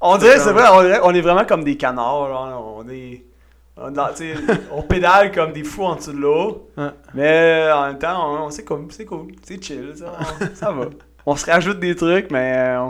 on 0.00 0.16
dirait, 0.16 0.38
c'est 0.38 0.52
vrai, 0.52 0.64
on, 1.02 1.14
est 1.14 1.20
vraiment 1.20 1.44
comme 1.44 1.62
des 1.62 1.76
canards. 1.76 2.30
on 2.78 2.88
est. 2.88 3.24
On, 4.72 4.82
pédale 4.82 5.32
comme 5.32 5.52
des 5.52 5.64
fous 5.64 5.84
en 5.84 5.96
dessous 5.96 6.12
de 6.12 6.18
l'eau. 6.18 6.70
Mais 7.14 7.70
en 7.72 7.86
même 7.86 7.98
temps, 7.98 8.30
on, 8.34 8.44
on- 8.46 8.50
c'est 8.50 8.64
cool, 8.64 8.86
c'est 8.90 9.06
cool, 9.06 9.28
c'est 9.42 9.62
chill, 9.62 9.92
ça, 9.96 10.12
on- 10.40 10.54
ça 10.54 10.70
va. 10.72 10.86
On 11.26 11.36
se 11.36 11.46
rajoute 11.46 11.78
des 11.80 11.94
trucs, 11.96 12.30
mais 12.30 12.54
euh, 12.56 12.86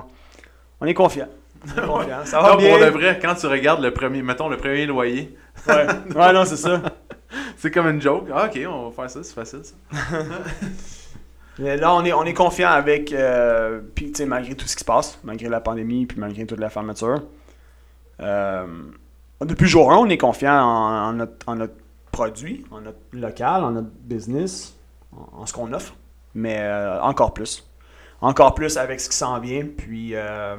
on, 0.80 0.86
est 0.86 0.94
confiant. 0.94 1.28
On 1.76 1.82
est 1.82 1.86
confiant. 1.86 2.24
Ça 2.24 2.40
va 2.40 2.50
Non, 2.52 2.56
bien. 2.56 2.70
pour 2.76 2.86
de 2.86 2.90
vrai, 2.90 3.18
quand 3.20 3.34
tu 3.34 3.46
regardes 3.46 3.82
le 3.82 3.92
premier, 3.92 4.22
mettons 4.22 4.48
le 4.48 4.56
premier 4.56 4.86
loyer, 4.86 5.36
Ouais. 5.68 5.86
ouais, 6.16 6.32
non, 6.32 6.44
c'est 6.44 6.56
ça. 6.56 6.80
c'est 7.56 7.70
comme 7.70 7.86
une 7.88 8.00
joke. 8.00 8.28
Ah, 8.34 8.46
ok, 8.46 8.58
on 8.68 8.88
va 8.88 8.94
faire 9.02 9.10
ça, 9.10 9.22
c'est 9.22 9.34
facile 9.34 9.60
ça. 9.62 9.74
Mais 11.58 11.76
là, 11.76 11.92
on 11.94 12.04
est, 12.04 12.12
on 12.12 12.24
est 12.24 12.32
confiant 12.34 12.70
avec. 12.70 13.12
euh, 13.12 13.80
puis, 13.94 14.06
tu 14.12 14.18
sais, 14.18 14.26
malgré 14.26 14.54
tout 14.54 14.66
ce 14.66 14.74
qui 14.74 14.80
se 14.80 14.84
passe, 14.84 15.18
malgré 15.24 15.48
la 15.48 15.60
pandémie, 15.60 16.06
puis 16.06 16.18
malgré 16.18 16.46
toute 16.46 16.60
la 16.60 16.70
fermeture. 16.70 17.22
euh, 18.20 18.64
depuis 19.44 19.68
jour 19.68 19.92
1, 19.92 19.96
on 19.96 20.08
est 20.08 20.18
confiant 20.18 20.54
en, 20.54 21.08
en 21.08 21.12
notre, 21.14 21.48
en 21.48 21.56
notre 21.56 21.74
produit, 22.12 22.64
en 22.70 22.80
notre 22.80 22.98
local, 23.12 23.64
en 23.64 23.70
notre 23.70 23.90
business, 24.02 24.76
en, 25.12 25.42
en 25.42 25.46
ce 25.46 25.52
qu'on 25.52 25.72
offre. 25.72 25.94
Mais 26.34 26.58
euh, 26.60 27.00
encore 27.00 27.34
plus. 27.34 27.66
Encore 28.20 28.54
plus 28.54 28.76
avec 28.76 29.00
ce 29.00 29.08
qui 29.08 29.16
s'en 29.16 29.38
vient. 29.40 29.66
Puis, 29.76 30.14
euh, 30.14 30.56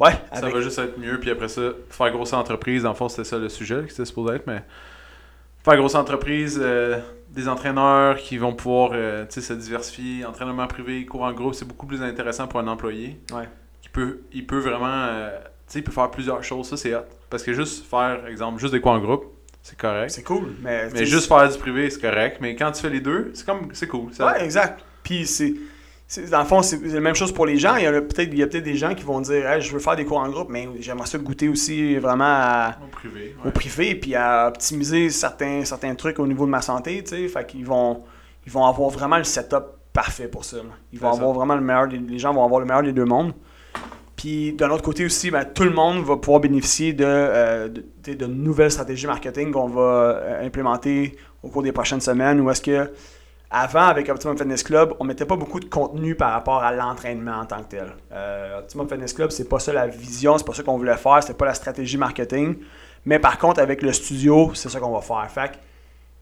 ouais. 0.00 0.12
Ça 0.32 0.48
va 0.48 0.60
juste 0.60 0.78
être 0.78 0.98
mieux, 0.98 1.18
puis 1.20 1.30
après 1.30 1.48
ça, 1.48 1.62
faire 1.88 2.10
grosse 2.10 2.32
entreprise, 2.32 2.84
en 2.84 2.94
fond, 2.94 3.08
c'était 3.08 3.24
ça 3.24 3.38
le 3.38 3.48
sujet 3.48 3.84
qui 3.84 3.90
c'était 3.90 4.04
supposé 4.04 4.36
être, 4.36 4.46
mais 4.46 4.62
faire 5.62 5.76
grosse 5.76 5.94
entreprise, 5.94 6.60
euh, 6.62 7.00
des 7.30 7.48
entraîneurs 7.48 8.16
qui 8.16 8.38
vont 8.38 8.54
pouvoir 8.54 8.90
se 8.92 9.52
diversifier, 9.52 10.24
entraînement 10.24 10.66
privé, 10.66 11.06
cours 11.06 11.22
en 11.22 11.32
groupe, 11.32 11.54
c'est 11.54 11.66
beaucoup 11.66 11.86
plus 11.86 12.02
intéressant 12.02 12.46
pour 12.46 12.60
un 12.60 12.66
employé. 12.68 13.20
Ouais. 13.32 13.48
Qui 13.82 13.88
peut, 13.88 14.20
il 14.32 14.46
peut 14.46 14.60
vraiment, 14.60 15.28
sais, 15.66 15.78
il 15.80 15.82
peut 15.84 15.92
faire 15.92 16.10
plusieurs 16.10 16.42
choses, 16.44 16.68
ça 16.68 16.76
c'est 16.76 16.94
hot. 16.94 17.00
Parce 17.30 17.42
que 17.42 17.52
juste 17.52 17.84
faire, 17.86 18.26
exemple, 18.26 18.60
juste 18.60 18.72
des 18.72 18.80
cours 18.80 18.92
en 18.92 19.00
groupe, 19.00 19.24
c'est 19.62 19.76
correct. 19.78 20.10
C'est 20.10 20.22
cool. 20.22 20.54
Mais, 20.62 20.88
Mais 20.92 21.06
juste 21.06 21.26
faire 21.28 21.48
du 21.50 21.58
privé, 21.58 21.88
c'est 21.90 22.00
correct. 22.00 22.38
Mais 22.40 22.54
quand 22.54 22.70
tu 22.72 22.82
fais 22.82 22.90
les 22.90 23.00
deux, 23.00 23.30
c'est 23.34 23.46
comme, 23.46 23.68
c'est 23.72 23.86
cool. 23.88 24.12
Ça, 24.12 24.26
Ouais, 24.26 24.44
exact. 24.44 24.84
Puis 25.02 25.26
c'est. 25.26 25.54
Dans 26.30 26.40
le 26.40 26.44
fond, 26.44 26.60
c'est 26.62 26.80
la 26.82 27.00
même 27.00 27.14
chose 27.14 27.32
pour 27.32 27.46
les 27.46 27.56
gens. 27.58 27.76
Il 27.76 27.84
y 27.84 27.86
a 27.86 27.92
peut-être 27.92 28.30
peut-être 28.30 28.62
des 28.62 28.76
gens 28.76 28.94
qui 28.94 29.02
vont 29.04 29.20
dire 29.22 29.48
Hey, 29.50 29.62
je 29.62 29.72
veux 29.72 29.78
faire 29.78 29.96
des 29.96 30.04
cours 30.04 30.18
en 30.18 30.28
groupe, 30.28 30.48
mais 30.50 30.68
j'aimerais 30.78 31.06
ça 31.06 31.16
goûter 31.18 31.48
aussi 31.48 31.96
vraiment 31.96 32.24
à- 32.26 32.76
Au 32.84 32.88
privé. 32.88 33.34
au 33.44 33.50
privé 33.50 33.94
puis 33.94 34.14
à 34.14 34.48
optimiser 34.48 35.08
certains, 35.08 35.64
certains 35.64 35.94
trucs 35.94 36.18
au 36.18 36.26
niveau 36.26 36.44
de 36.44 36.50
ma 36.50 36.60
santé. 36.60 37.02
Fait 37.06 37.46
qu'ils 37.46 37.64
vont, 37.64 38.04
ils 38.46 38.52
vont 38.52 38.66
avoir 38.66 38.90
vraiment 38.90 39.16
le 39.16 39.24
setup 39.24 39.64
parfait 39.94 40.28
pour 40.28 40.44
ça. 40.44 40.58
là. 40.58 40.62
Ils 40.92 41.00
vont 41.00 41.10
ça. 41.10 41.16
avoir 41.18 41.32
vraiment 41.32 41.54
le 41.54 41.62
meilleur. 41.62 41.88
des- 41.88 41.96
les 41.98 42.18
gens 42.18 42.34
vont 42.34 42.44
avoir 42.44 42.60
le 42.60 42.66
meilleur 42.66 42.82
des 42.82 42.92
deux 42.92 43.06
mondes. 43.06 43.32
Puis 44.24 44.54
d'un 44.54 44.70
autre 44.70 44.82
côté 44.82 45.04
aussi, 45.04 45.30
ben, 45.30 45.44
tout 45.44 45.64
le 45.64 45.70
monde 45.70 46.02
va 46.02 46.16
pouvoir 46.16 46.40
bénéficier 46.40 46.94
de, 46.94 47.04
euh, 47.06 47.68
de, 47.68 48.24
nouvelles 48.24 48.70
stratégies 48.70 49.06
marketing 49.06 49.52
qu'on 49.52 49.68
va 49.68 49.82
euh, 49.82 50.46
implémenter 50.46 51.18
au 51.42 51.50
cours 51.50 51.62
des 51.62 51.72
prochaines 51.72 52.00
semaines. 52.00 52.40
Ou 52.40 52.48
est-ce 52.48 52.62
que 52.62 52.90
avant, 53.50 53.82
avec 53.82 54.08
Optimum 54.08 54.38
Fitness 54.38 54.62
Club, 54.62 54.94
on 54.98 55.04
mettait 55.04 55.26
pas 55.26 55.36
beaucoup 55.36 55.60
de 55.60 55.66
contenu 55.66 56.14
par 56.14 56.32
rapport 56.32 56.62
à 56.62 56.72
l'entraînement 56.72 57.40
en 57.40 57.44
tant 57.44 57.58
que 57.58 57.68
tel. 57.68 57.94
Euh, 58.12 58.60
Optimum 58.60 58.88
Fitness 58.88 59.12
Club, 59.12 59.30
c'est 59.30 59.46
pas 59.46 59.58
ça 59.58 59.74
la 59.74 59.88
vision, 59.88 60.38
c'est 60.38 60.46
pas 60.46 60.54
ça 60.54 60.62
qu'on 60.62 60.78
voulait 60.78 60.96
faire, 60.96 61.18
c'était 61.20 61.34
pas 61.34 61.44
la 61.44 61.52
stratégie 61.52 61.98
marketing. 61.98 62.56
Mais 63.04 63.18
par 63.18 63.36
contre, 63.36 63.60
avec 63.60 63.82
le 63.82 63.92
studio, 63.92 64.52
c'est 64.54 64.70
ça 64.70 64.80
qu'on 64.80 64.92
va 64.92 65.02
faire. 65.02 65.30
Fait 65.30 65.48
que, 65.50 65.56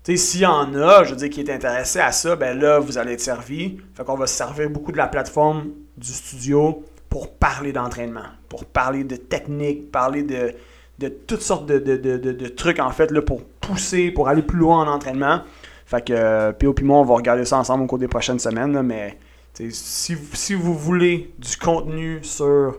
tu 0.02 0.16
sais, 0.16 0.16
s'il 0.16 0.40
y 0.40 0.46
en 0.46 0.74
a, 0.74 1.04
je 1.04 1.10
veux 1.10 1.16
dire, 1.16 1.30
qui 1.30 1.40
est 1.42 1.50
intéressé 1.50 2.00
à 2.00 2.10
ça, 2.10 2.34
ben 2.34 2.58
là, 2.58 2.80
vous 2.80 2.98
allez 2.98 3.12
être 3.12 3.20
servi. 3.20 3.78
Fait 3.94 4.02
qu'on 4.02 4.16
va 4.16 4.26
se 4.26 4.34
servir 4.34 4.68
beaucoup 4.70 4.90
de 4.90 4.96
la 4.96 5.06
plateforme 5.06 5.68
du 5.96 6.10
studio 6.10 6.82
pour 7.12 7.30
parler 7.34 7.74
d'entraînement, 7.74 8.24
pour 8.48 8.64
parler 8.64 9.04
de 9.04 9.16
technique, 9.16 9.92
parler 9.92 10.22
de, 10.22 11.08
toutes 11.26 11.42
sortes 11.42 11.66
de, 11.66 12.48
trucs, 12.48 12.78
en 12.78 12.88
fait, 12.88 13.10
là, 13.10 13.20
pour 13.20 13.44
pousser, 13.44 14.10
pour 14.10 14.28
aller 14.28 14.40
plus 14.40 14.60
loin 14.60 14.80
en 14.80 14.90
entraînement. 14.90 15.42
Fait 15.84 16.02
que 16.02 16.14
euh, 16.14 16.52
P.O. 16.52 16.72
puis 16.72 16.86
moi, 16.86 16.96
on 17.00 17.04
va 17.04 17.14
regarder 17.16 17.44
ça 17.44 17.58
ensemble 17.58 17.84
au 17.84 17.86
cours 17.86 17.98
des 17.98 18.08
prochaines 18.08 18.38
semaines, 18.38 18.72
là, 18.72 18.82
mais 18.82 19.18
si, 19.52 20.14
vous- 20.14 20.34
si 20.34 20.54
vous 20.54 20.72
voulez 20.74 21.34
du 21.38 21.54
contenu 21.58 22.20
sur 22.22 22.46
euh, 22.46 22.74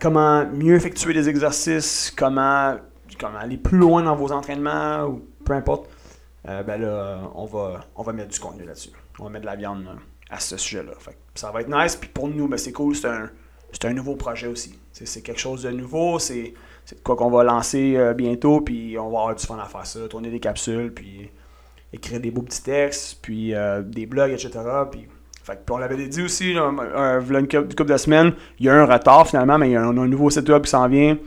comment 0.00 0.46
mieux 0.46 0.76
effectuer 0.76 1.12
des 1.12 1.28
exercices, 1.28 2.14
comment, 2.16 2.76
aller 3.36 3.56
plus 3.56 3.78
loin 3.78 4.04
dans 4.04 4.14
vos 4.14 4.30
entraînements, 4.30 5.06
ou 5.06 5.26
peu 5.44 5.54
importe, 5.54 5.90
euh, 6.48 6.62
ben 6.62 6.80
là, 6.80 7.18
on 7.34 7.46
va, 7.46 7.80
on 7.96 8.04
va 8.04 8.12
mettre 8.12 8.30
du 8.30 8.38
contenu 8.38 8.64
là-dessus. 8.64 8.90
On 9.18 9.24
va 9.24 9.30
mettre 9.30 9.42
de 9.42 9.50
la 9.50 9.56
viande 9.56 9.86
euh, 9.88 9.96
à 10.32 10.40
ce 10.40 10.56
sujet-là. 10.56 10.92
Ça 11.34 11.50
va 11.50 11.60
être 11.60 11.68
nice, 11.68 11.94
puis 11.94 12.08
pour 12.08 12.26
nous, 12.26 12.48
ben, 12.48 12.56
c'est 12.56 12.72
cool, 12.72 12.96
c'est 12.96 13.06
un, 13.06 13.30
un 13.84 13.92
nouveau 13.92 14.16
projet 14.16 14.46
aussi. 14.46 14.78
C'est, 14.92 15.22
quelque 15.22 15.40
chose 15.40 15.62
de 15.62 15.70
nouveau, 15.70 16.18
c'est, 16.18 16.54
quoi 17.04 17.16
qu'on 17.16 17.30
va 17.30 17.44
lancer 17.44 17.94
euh, 17.96 18.14
bientôt, 18.14 18.60
puis 18.62 18.98
on 18.98 19.10
va 19.10 19.20
avoir 19.20 19.34
du 19.34 19.44
fun 19.44 19.58
à 19.58 19.66
faire 19.66 19.86
ça, 19.86 20.00
tourner 20.08 20.30
des 20.30 20.40
capsules, 20.40 20.92
puis 20.92 21.30
écrire 21.92 22.18
des 22.20 22.30
beaux 22.30 22.42
petits 22.42 22.62
textes, 22.62 23.18
puis 23.20 23.54
euh, 23.54 23.82
des 23.82 24.06
blogs, 24.06 24.32
etc. 24.32 24.50
Puis, 24.90 25.06
fait 25.42 25.52
que- 25.52 25.64
puis 25.66 25.74
on 25.74 25.78
l'avait 25.78 26.06
dit 26.06 26.22
aussi, 26.22 26.54
là, 26.54 26.62
un, 26.64 27.20
une 27.20 27.48
couple, 27.48 27.84
de 27.84 27.96
semaines, 27.98 28.32
il 28.58 28.66
y 28.66 28.68
a 28.70 28.74
un 28.74 28.86
retard 28.86 29.28
finalement, 29.28 29.58
mais 29.58 29.68
il 29.68 29.72
y 29.72 29.76
a 29.76 29.82
un, 29.82 29.92
nouveau 29.92 30.30
site 30.30 30.62
qui 30.62 30.70
s'en 30.70 30.88
vient 30.88 31.18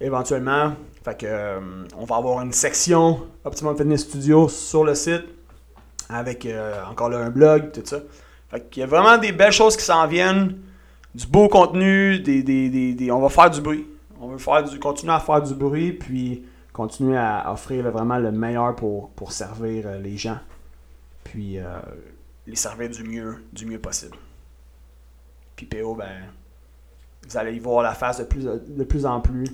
éventuellement. 0.00 0.72
Fait 1.04 1.18
que, 1.18 1.26
euh, 1.28 1.60
on 1.96 2.04
va 2.04 2.16
avoir 2.16 2.42
une 2.42 2.52
section 2.52 3.20
Optimum 3.44 3.76
Fitness 3.76 4.00
Studio 4.00 4.48
sur 4.48 4.82
le 4.84 4.94
site 4.96 5.37
avec 6.08 6.46
euh, 6.46 6.82
encore 6.90 7.08
là 7.10 7.18
un 7.18 7.30
blog, 7.30 7.72
tout 7.72 7.82
ça. 7.84 7.98
Fait 8.50 8.68
qu'il 8.68 8.80
y 8.80 8.84
a 8.84 8.86
vraiment 8.86 9.18
des 9.18 9.32
belles 9.32 9.52
choses 9.52 9.76
qui 9.76 9.84
s'en 9.84 10.06
viennent, 10.06 10.56
du 11.14 11.26
beau 11.26 11.48
contenu, 11.48 12.18
des, 12.20 12.42
des- 12.42 12.70
des- 12.70 12.94
des- 12.94 13.10
on 13.10 13.20
va 13.20 13.28
faire 13.28 13.50
du 13.50 13.60
bruit. 13.60 13.86
On 14.20 14.28
veut 14.28 14.38
faire 14.38 14.64
du, 14.64 14.78
continuer 14.78 15.12
à 15.12 15.20
faire 15.20 15.42
du 15.42 15.54
bruit, 15.54 15.92
puis 15.92 16.44
continuer 16.72 17.16
à 17.16 17.52
offrir 17.52 17.84
là, 17.84 17.90
vraiment 17.90 18.18
le 18.18 18.32
meilleur 18.32 18.74
pour, 18.74 19.10
pour 19.10 19.32
servir 19.32 19.84
euh, 19.86 19.98
les 19.98 20.16
gens. 20.16 20.38
Puis 21.24 21.58
euh, 21.58 21.64
les 22.46 22.56
servir 22.56 22.88
du 22.88 23.04
mieux, 23.04 23.44
du 23.52 23.66
mieux 23.66 23.78
possible. 23.78 24.16
Puis 25.56 25.66
PO, 25.66 25.94
ben, 25.94 26.06
vous 27.28 27.36
allez 27.36 27.54
y 27.54 27.58
voir 27.58 27.82
la 27.82 27.92
face 27.94 28.18
de 28.18 28.24
plus, 28.24 28.44
de 28.44 28.84
plus 28.84 29.04
en 29.04 29.20
plus 29.20 29.46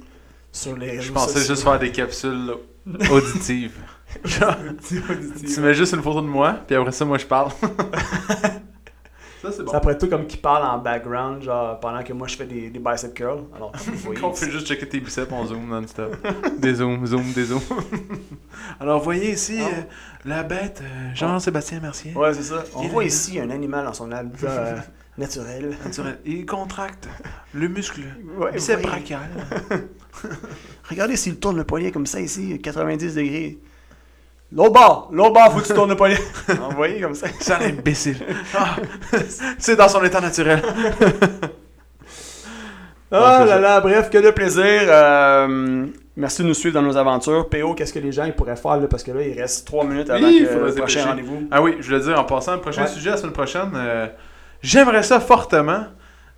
sur 0.53 0.77
les 0.77 1.01
Je 1.01 1.13
pensais 1.13 1.45
juste 1.45 1.65
faire 1.65 1.79
des 1.79 1.91
capsules 1.91 2.55
auditives. 3.11 3.79
Genre, 4.25 4.57
tu 4.89 5.61
mets 5.61 5.75
juste 5.75 5.93
une 5.95 6.03
photo 6.03 6.21
de 6.21 6.27
moi, 6.27 6.57
puis 6.67 6.77
après 6.77 6.93
ça, 6.93 7.05
moi, 7.05 7.19
je 7.19 7.27
parle. 7.27 7.51
ça, 9.43 9.53
c'est 9.53 9.63
bon. 9.63 9.73
Être 9.73 9.99
tout 9.99 10.09
comme 10.09 10.27
qui 10.27 10.37
parle 10.37 10.65
en 10.67 10.79
background, 10.79 11.43
genre 11.43 11.79
pendant 11.81 12.03
que 12.03 12.13
moi 12.13 12.27
je 12.29 12.37
fais 12.37 12.47
des, 12.47 12.71
des 12.71 12.79
bicep 12.79 13.13
curls. 13.15 13.45
Alors, 13.55 13.73
vous 13.87 13.93
voyez, 13.97 14.23
On 14.25 14.33
fait 14.33 14.51
juste 14.51 14.67
checker 14.67 14.89
tes 14.89 15.01
biceps, 15.01 15.31
on 15.33 15.45
zoom 15.47 15.69
non-stop. 15.69 16.17
Des 16.59 16.75
zooms, 16.75 17.05
zoom, 17.07 17.33
des 17.33 17.45
zooms. 17.45 17.61
Alors, 18.81 19.01
voyez 19.03 19.33
ici 19.33 19.59
Ah. 19.61 19.67
euh, 19.69 19.83
la 20.25 20.43
bête 20.43 20.81
euh, 20.83 21.15
Jean-Sébastien 21.15 21.81
Mercier. 21.81 22.15
Ouais, 22.15 22.33
c'est 22.33 22.43
ça. 22.45 22.65
On 22.75 22.83
Il 22.83 22.89
voit 22.91 23.05
ici 23.05 23.39
un 23.39 23.51
animal 23.51 23.85
dans 23.85 23.93
son 23.93 24.11
habitat 24.13 24.49
euh, 24.51 24.77
naturel. 25.19 25.77
Naturel. 25.85 26.19
Il 26.25 26.47
contracte 26.47 27.07
le 27.53 27.69
muscle 27.69 28.01
Ouais, 28.39 28.53
bicep 28.53 28.81
brachial. 28.81 29.29
Regardez 30.89 31.17
s'il 31.17 31.37
tourne 31.39 31.57
le 31.59 31.65
poignet 31.65 31.91
comme 31.93 32.07
ça 32.07 32.21
ici, 32.21 32.59
90 32.63 33.15
degrés. 33.15 33.59
L'autre 34.53 34.73
bord, 34.73 35.53
faut 35.53 35.61
que 35.61 35.67
tu 35.67 35.75
tournes 35.75 35.91
le 35.91 35.97
poignet. 35.97 36.19
Voyez 36.77 37.01
comme 37.01 37.15
ça. 37.15 37.27
C'est 37.41 37.53
un 37.55 37.61
imbécile. 37.63 38.19
Ah, 38.57 38.77
c'est 39.59 39.75
dans 39.77 39.89
son 39.89 40.03
état 40.05 40.21
naturel. 40.21 40.63
Ah 43.17 43.39
c'est 43.43 43.47
là 43.51 43.59
là, 43.61 43.81
bref, 43.81 44.11
que 44.11 44.19
de 44.19 44.31
plaisir. 44.31 44.65
Euh, 44.89 45.87
merci 46.17 46.43
de 46.43 46.49
nous 46.49 46.55
suivre 46.55 46.75
dans 46.75 46.83
nos 46.83 46.97
aventures. 46.97 47.49
PO, 47.49 47.75
qu'est-ce 47.75 47.93
que 47.93 47.99
les 48.01 48.11
gens 48.13 48.25
ils 48.25 48.33
pourraient 48.33 48.57
faire 48.57 48.77
là, 48.79 48.87
parce 48.89 49.03
que 49.05 49.13
là, 49.13 49.23
il 49.23 49.39
reste 49.41 49.67
3 49.67 49.85
minutes 49.85 50.11
avant 50.11 50.27
Oui, 50.27 50.41
que 50.41 50.47
faudrait 50.47 50.67
le 50.67 50.73
se 50.73 50.77
prochain 50.79 51.01
dépêcher. 51.01 51.09
rendez-vous. 51.11 51.49
Ah 51.51 51.63
oui, 51.63 51.77
je 51.81 51.87
voulais 51.87 52.01
dire 52.01 52.19
en 52.19 52.25
passant, 52.25 52.55
le 52.55 52.61
prochain 52.61 52.83
Ouais. 52.83 52.89
sujet 52.89 53.11
la 53.11 53.17
semaine 53.17 53.33
prochaine, 53.33 53.71
euh, 53.77 54.07
j'aimerais 54.63 55.03
ça 55.05 55.21
fortement 55.21 55.85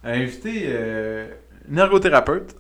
inviter 0.05 0.65
euh, 0.67 1.27
une 1.71 1.79
ergothérapeute. 1.79 2.55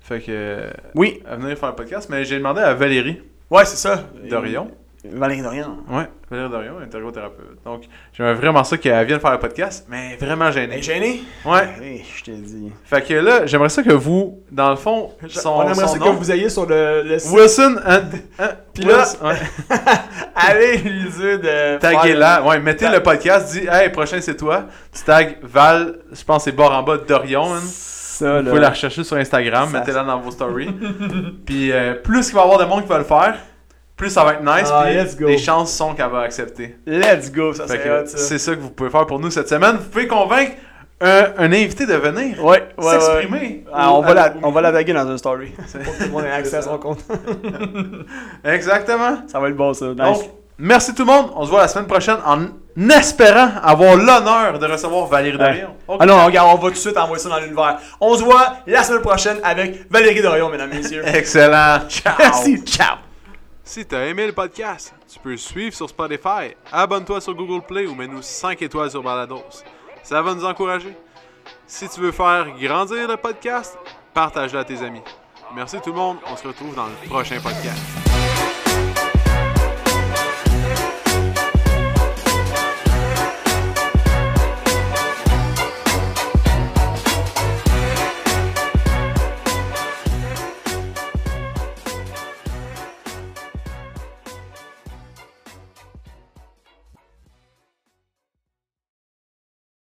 Fait 0.00 0.20
que 0.20 0.26
euh, 0.28 0.70
Oui, 0.94 1.22
à 1.26 1.36
venir 1.36 1.56
faire 1.56 1.70
le 1.70 1.74
podcast, 1.76 2.08
mais 2.10 2.24
j'ai 2.24 2.36
demandé 2.36 2.60
à 2.60 2.74
Valérie 2.74 3.22
ouais, 3.50 3.64
c'est 3.64 3.76
ça. 3.76 4.04
Dorion. 4.28 4.70
Valérie 5.12 5.42
Dorion. 5.42 5.78
Ouais, 5.90 6.08
Valérie 6.30 6.50
Dorion, 6.50 6.74
elle 6.80 6.88
est 6.88 6.94
ergothérapeute. 6.94 7.58
Donc, 7.64 7.82
j'aimerais 8.12 8.34
vraiment 8.34 8.64
ça 8.64 8.78
qu'elle 8.78 9.06
vienne 9.06 9.20
faire 9.20 9.32
le 9.32 9.38
podcast, 9.38 9.86
mais 9.88 10.16
vraiment 10.20 10.50
gênée. 10.50 10.80
gênée? 10.82 11.22
Ouais. 11.44 11.68
Oui, 11.80 12.02
je 12.16 12.24
te 12.24 12.30
dis. 12.30 12.72
Fait 12.84 13.02
que 13.02 13.14
là, 13.14 13.44
j'aimerais 13.46 13.68
ça 13.68 13.82
que 13.82 13.92
vous, 13.92 14.40
dans 14.50 14.70
le 14.70 14.76
fond, 14.76 15.12
son, 15.28 15.50
On 15.50 15.62
aimerait 15.62 15.74
son 15.74 15.88
ça 15.88 15.98
nom, 15.98 16.12
que 16.14 16.18
vous 16.18 16.32
ayez 16.32 16.48
sur 16.48 16.66
le, 16.66 17.02
le 17.02 17.18
site. 17.18 17.30
Wilson 17.32 17.76
and, 17.86 18.00
hein, 18.38 18.48
Puis 18.74 18.84
là- 18.84 19.04
ouais. 19.22 19.36
Allez 20.34 20.78
dire 20.78 21.38
de. 21.40 21.78
Taguez 21.78 22.08
faire- 22.10 22.18
là, 22.18 22.42
ouais, 22.42 22.58
mettez 22.60 22.88
le 22.88 23.00
podcast, 23.02 23.52
dis 23.52 23.66
hey, 23.70 23.90
prochain 23.90 24.18
c'est 24.20 24.36
toi. 24.36 24.64
Tu 24.92 25.02
tags 25.02 25.24
Val, 25.42 25.98
je 26.12 26.24
pense 26.24 26.44
c'est 26.44 26.52
bord 26.52 26.72
en 26.72 26.82
bas 26.82 26.96
Dorion. 26.98 27.54
hein. 27.54 27.60
Ça, 27.64 28.40
Vous 28.40 28.48
pouvez 28.48 28.60
la 28.60 28.70
rechercher 28.70 29.02
sur 29.02 29.16
Instagram, 29.16 29.70
mettez-la 29.72 30.04
dans 30.04 30.20
vos 30.20 30.30
stories. 30.30 30.72
puis 31.46 31.72
euh, 31.72 31.94
plus 31.94 32.28
il 32.28 32.34
va 32.34 32.40
y 32.42 32.44
avoir 32.44 32.58
de 32.58 32.64
monde 32.64 32.82
qui 32.82 32.88
va 32.88 32.98
le 32.98 33.04
faire, 33.04 33.34
plus 34.04 34.10
ça 34.10 34.24
va 34.24 34.34
être 34.34 34.42
nice. 34.42 34.68
Ah, 34.72 34.84
puis 35.16 35.26
les 35.26 35.38
chances 35.38 35.72
sont 35.72 35.94
qu'elle 35.94 36.10
va 36.10 36.20
accepter. 36.20 36.76
Let's 36.86 37.32
go, 37.32 37.52
ça 37.54 37.64
c'est 37.66 37.82
ça. 37.82 38.18
c'est 38.18 38.38
ça 38.38 38.54
que 38.54 38.60
vous 38.60 38.70
pouvez 38.70 38.90
faire 38.90 39.06
pour 39.06 39.18
nous 39.18 39.30
cette 39.30 39.48
semaine. 39.48 39.76
Vous 39.76 39.88
pouvez 39.88 40.06
convaincre 40.06 40.52
un, 41.00 41.24
un 41.38 41.52
invité 41.52 41.86
de 41.86 41.94
venir. 41.94 42.42
Ouais, 42.44 42.62
ouais, 42.78 42.84
ouais. 42.84 42.90
S'exprimer. 43.00 43.64
Ah, 43.72 43.92
on, 43.92 44.00
va 44.02 44.14
la, 44.14 44.34
on 44.42 44.50
va 44.50 44.60
la 44.60 44.72
taguer 44.72 44.92
dans 44.92 45.10
une 45.10 45.18
story. 45.18 45.52
C'est- 45.66 45.78
Pour 45.82 45.92
que 45.92 45.98
tout 45.98 46.04
le 46.04 46.10
monde 46.10 46.24
ait 46.24 46.30
accès 46.30 46.56
à 46.56 46.62
son 46.62 46.78
compte. 46.78 47.00
Exactement. 48.44 49.18
Ça 49.26 49.40
va 49.40 49.48
être 49.48 49.56
bon, 49.56 49.74
ça. 49.74 49.86
Nice. 49.86 49.96
Donc, 49.96 50.30
merci 50.58 50.94
tout 50.94 51.04
le 51.04 51.12
monde. 51.12 51.30
On 51.34 51.44
se 51.44 51.50
voit 51.50 51.62
la 51.62 51.68
semaine 51.68 51.86
prochaine 51.88 52.16
en 52.24 52.46
espérant 52.90 53.48
avoir 53.62 53.96
l'honneur 53.96 54.58
de 54.58 54.66
recevoir 54.66 55.06
Valérie. 55.06 55.36
Dorion. 55.38 55.70
Ok. 55.88 55.96
Ah 56.00 56.06
non, 56.06 56.24
regarde, 56.24 56.48
on 56.52 56.60
va 56.62 56.68
tout 56.68 56.74
de 56.74 56.78
suite 56.78 56.96
envoyer 56.96 57.22
ça 57.22 57.28
dans 57.28 57.38
l'univers. 57.40 57.78
On 58.00 58.14
se 58.16 58.22
voit 58.22 58.56
la 58.66 58.82
semaine 58.82 59.02
prochaine 59.02 59.36
avec 59.42 59.90
Valérie 59.90 60.22
Dorion, 60.22 60.48
mesdames 60.48 60.70
et 60.72 60.76
messieurs. 60.76 61.02
Excellent. 61.06 61.80
Ciao. 61.88 62.14
Merci, 62.18 62.62
ciao. 62.64 62.96
Si 63.66 63.86
t'as 63.86 64.04
aimé 64.04 64.26
le 64.26 64.34
podcast, 64.34 64.94
tu 65.10 65.18
peux 65.18 65.38
suivre 65.38 65.74
sur 65.74 65.88
Spotify, 65.88 66.54
abonne-toi 66.70 67.18
sur 67.22 67.34
Google 67.34 67.64
Play 67.66 67.86
ou 67.86 67.94
mets-nous 67.94 68.20
5 68.20 68.60
étoiles 68.60 68.90
sur 68.90 69.02
Balados. 69.02 69.42
Ça 70.02 70.20
va 70.20 70.34
nous 70.34 70.44
encourager. 70.44 70.94
Si 71.66 71.88
tu 71.88 72.00
veux 72.00 72.12
faire 72.12 72.46
grandir 72.58 73.08
le 73.08 73.16
podcast, 73.16 73.78
partage-le 74.12 74.58
à 74.58 74.64
tes 74.64 74.82
amis. 74.82 75.00
Merci 75.54 75.78
tout 75.82 75.90
le 75.92 75.96
monde, 75.96 76.18
on 76.30 76.36
se 76.36 76.46
retrouve 76.46 76.74
dans 76.74 76.86
le 76.86 77.08
prochain 77.08 77.40
podcast. 77.40 78.03